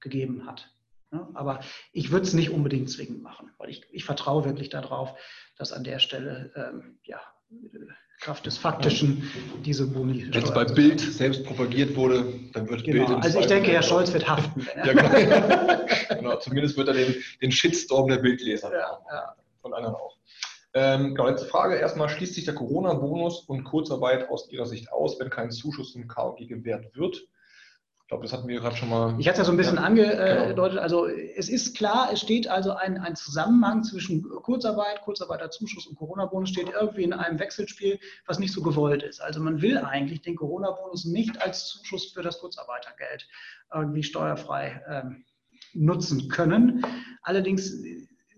[0.00, 0.70] gegeben hat.
[1.34, 1.60] Aber
[1.92, 5.18] ich würde es nicht unbedingt zwingend machen, weil ich, ich vertraue wirklich darauf,
[5.56, 7.20] dass an der Stelle ähm, ja,
[8.20, 9.30] Kraft des Faktischen
[9.64, 10.26] diese Boni.
[10.30, 13.06] Wenn es bei Bild selbst propagiert wurde, dann wird genau.
[13.06, 13.24] Bild.
[13.24, 14.66] Also ich denke, Herr Scholz wird haften.
[14.76, 15.86] ja, genau.
[16.16, 16.36] genau.
[16.36, 19.34] Zumindest wird er den, den Shitstorm der Bildleser ja, ja.
[19.62, 20.18] von anderen auch.
[20.74, 21.76] Ähm, genau, letzte Frage.
[21.76, 26.06] Erstmal schließt sich der Corona-Bonus und Kurzarbeit aus Ihrer Sicht aus, wenn kein Zuschuss zum
[26.06, 27.26] KOG gewährt wird?
[28.10, 29.14] Glaube, das hatten wir gerade schon mal.
[29.18, 30.56] Ich hatte es ja so ein bisschen ja, angedeutet.
[30.56, 30.82] Genau.
[30.82, 36.48] Also es ist klar, es steht also ein, ein Zusammenhang zwischen Kurzarbeit, Kurzarbeiterzuschuss und Corona-Bonus
[36.50, 39.20] steht irgendwie in einem Wechselspiel, was nicht so gewollt ist.
[39.20, 43.28] Also man will eigentlich den Corona-Bonus nicht als Zuschuss für das Kurzarbeitergeld
[43.72, 45.24] irgendwie steuerfrei ähm,
[45.72, 46.84] nutzen können.
[47.22, 47.80] Allerdings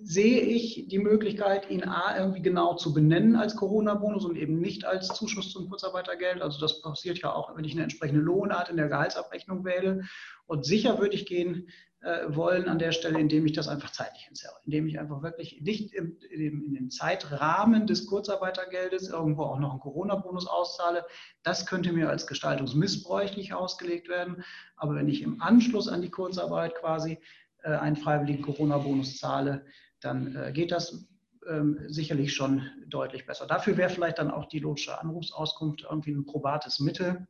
[0.05, 4.85] sehe ich die Möglichkeit, ihn A irgendwie genau zu benennen als Corona-Bonus und eben nicht
[4.85, 6.43] als Zuschuss zum Kurzarbeitergeld.
[6.43, 10.03] Also das passiert ja auch, wenn ich eine entsprechende Lohnart in der Gehaltsabrechnung wähle.
[10.47, 11.69] Und sicher würde ich gehen
[12.03, 15.61] äh, wollen an der Stelle, indem ich das einfach zeitlich entzerre, indem ich einfach wirklich
[15.61, 21.05] nicht im, im, in dem Zeitrahmen des Kurzarbeitergeldes irgendwo auch noch einen Corona-Bonus auszahle.
[21.45, 24.43] Das könnte mir als gestaltungsmissbräuchlich ausgelegt werden.
[24.77, 27.19] Aber wenn ich im Anschluss an die Kurzarbeit quasi
[27.63, 29.65] äh, einen freiwilligen Corona-Bonus zahle,
[30.03, 31.07] dann äh, geht das
[31.49, 33.47] ähm, sicherlich schon deutlich besser.
[33.47, 37.27] Dafür wäre vielleicht dann auch die logische Anrufsauskunft irgendwie ein probates Mittel.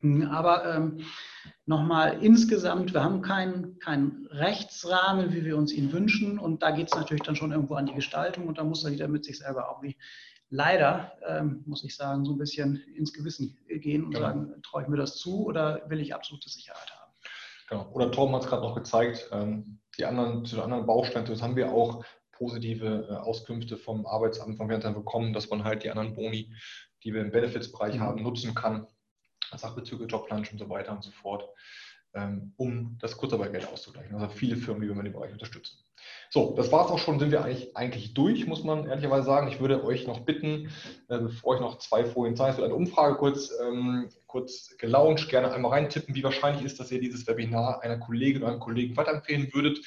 [0.00, 1.00] Hm, aber ähm,
[1.64, 6.38] nochmal insgesamt, wir haben keinen kein Rechtsrahmen, wie wir uns ihn wünschen.
[6.38, 8.92] Und da geht es natürlich dann schon irgendwo an die Gestaltung und da muss er
[8.92, 9.96] wieder mit sich selber auch wie
[10.48, 14.26] leider, ähm, muss ich sagen, so ein bisschen ins Gewissen gehen und genau.
[14.26, 17.12] sagen, traue ich mir das zu oder will ich absolute Sicherheit haben?
[17.68, 17.90] Genau.
[17.92, 21.42] Oder Torben hat es gerade noch gezeigt, ähm, die anderen, zu den anderen Bausteinen, das
[21.42, 25.90] haben wir auch positive äh, Auskünfte vom Arbeitsamt, vom Finanzamt bekommen, dass man halt die
[25.90, 26.52] anderen Boni,
[27.02, 28.00] die wir im Benefits-Bereich mhm.
[28.00, 28.86] haben, nutzen kann,
[29.54, 31.48] Sachbezüge, Jobplanung und so weiter und so fort,
[32.14, 34.14] ähm, um das Kurzarbeitgeld auszugleichen.
[34.16, 35.78] Also viele Firmen, die wir in dem Bereich unterstützen.
[36.30, 39.48] So, das war es auch schon, sind wir eigentlich, eigentlich durch, muss man ehrlicherweise sagen.
[39.48, 40.70] Ich würde euch noch bitten,
[41.08, 45.72] äh, bevor ich noch zwei Folien zeige, eine Umfrage kurz, ähm, kurz gelauncht, gerne einmal
[45.72, 49.78] reintippen, wie wahrscheinlich ist, dass ihr dieses Webinar einer Kollegin oder einem Kollegen weiterempfehlen würdet.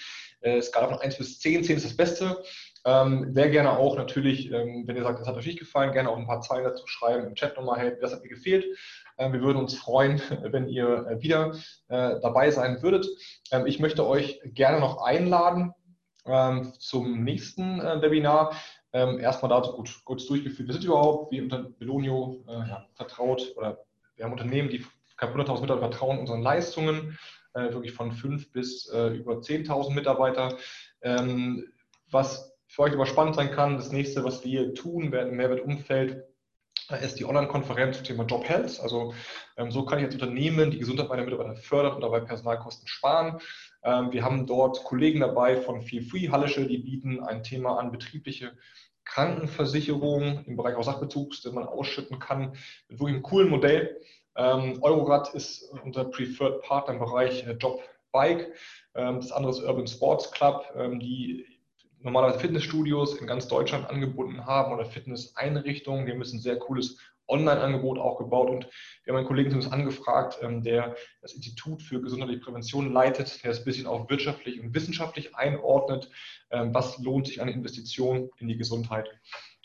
[0.42, 2.42] Äh, Skala von 1 bis 10, 10 ist das Beste.
[2.84, 6.10] Ähm, sehr gerne auch natürlich, ähm, wenn ihr sagt, das hat euch nicht gefallen, gerne
[6.10, 8.66] auch ein paar Zeilen dazu schreiben im Chat nochmal, hey, das hat mir gefehlt.
[9.20, 11.54] Ähm, wir würden uns freuen, wenn ihr äh, wieder
[11.90, 13.06] äh, dabei sein würdet.
[13.52, 15.74] Ähm, ich möchte euch gerne noch einladen,
[16.26, 18.56] ähm, zum nächsten äh, Webinar.
[18.94, 20.70] Ähm, erstmal dazu gut, kurz durchgeführt.
[20.70, 23.78] Wir sind überhaupt, wie unter Belonio äh, ja, vertraut oder
[24.20, 24.86] wir haben Unternehmen, die
[25.18, 27.18] knapp 100.000 Mitarbeiter vertrauen unseren Leistungen.
[27.54, 30.58] äh, wirklich von 5 bis äh, über 10.000 Mitarbeiter.
[31.02, 31.72] Ähm,
[32.12, 36.24] was für euch aber spannend sein kann, das nächste, was wir tun, werden im Mehrwertumfeld,
[36.90, 38.80] äh, ist die Online-Konferenz zum Thema Job Health.
[38.82, 39.14] Also
[39.58, 43.40] ähm, so kann ich als Unternehmen die Gesundheit meiner Mitarbeiter fördern und dabei Personalkosten sparen.
[43.84, 47.92] Ähm, wir haben dort Kollegen dabei von Feel Free Hallische, die bieten ein Thema an
[47.92, 48.52] betriebliche
[49.10, 52.52] Krankenversicherung im Bereich auch Sachbezugs, den man ausschütten kann,
[52.88, 54.00] mit wirklich einem coolen Modell.
[54.36, 57.82] Ähm, Eurorad ist unser Preferred Partner im Bereich äh, Job
[58.12, 58.54] Bike.
[58.96, 61.46] Ähm, das andere ist Urban Sports Club, ähm, die
[62.02, 66.06] normalerweise Fitnessstudios in ganz Deutschland angebunden haben oder Fitnesseinrichtungen.
[66.06, 66.98] Die haben ein sehr cooles
[67.30, 68.68] Online-Angebot auch gebaut und
[69.04, 73.52] wir haben einen Kollegen uns angefragt, ähm, der das Institut für gesundheitliche Prävention leitet, der
[73.52, 76.10] es ein bisschen auch wirtschaftlich und wissenschaftlich einordnet,
[76.52, 79.10] ähm, was lohnt sich an Investitionen in die Gesundheit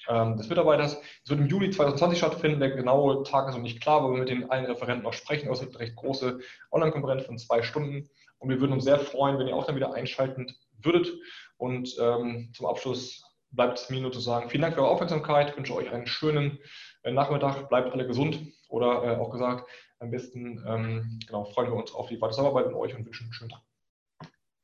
[0.08, 1.00] ähm, des Mitarbeiters.
[1.24, 4.18] Es wird im Juli 2020 stattfinden, der genaue Tag ist noch nicht klar, aber wir
[4.18, 5.50] mit den allen Referenten noch sprechen.
[5.50, 6.40] Es wird eine recht große
[6.70, 8.08] Online-Konferenz von zwei Stunden
[8.38, 11.12] und wir würden uns sehr freuen, wenn ihr auch dann wieder einschalten würdet.
[11.56, 15.50] Und ähm, zum Abschluss bleibt es mir nur zu sagen, vielen Dank für eure Aufmerksamkeit.
[15.50, 16.58] Ich wünsche euch einen schönen
[17.12, 17.68] Nachmittag.
[17.68, 18.40] Bleibt alle gesund.
[18.68, 22.66] Oder äh, auch gesagt, am besten ähm, genau, freuen wir uns auf die weitere Zusammenarbeit
[22.66, 23.62] mit euch und wünschen einen schönen Tag.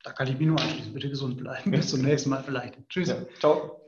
[0.02, 0.94] Da kann ich mich nur anschließen.
[0.94, 1.70] Bitte gesund bleiben.
[1.70, 2.76] Bis zum nächsten Mal vielleicht.
[2.88, 3.08] Tschüss.
[3.08, 3.82] Ja, ciao.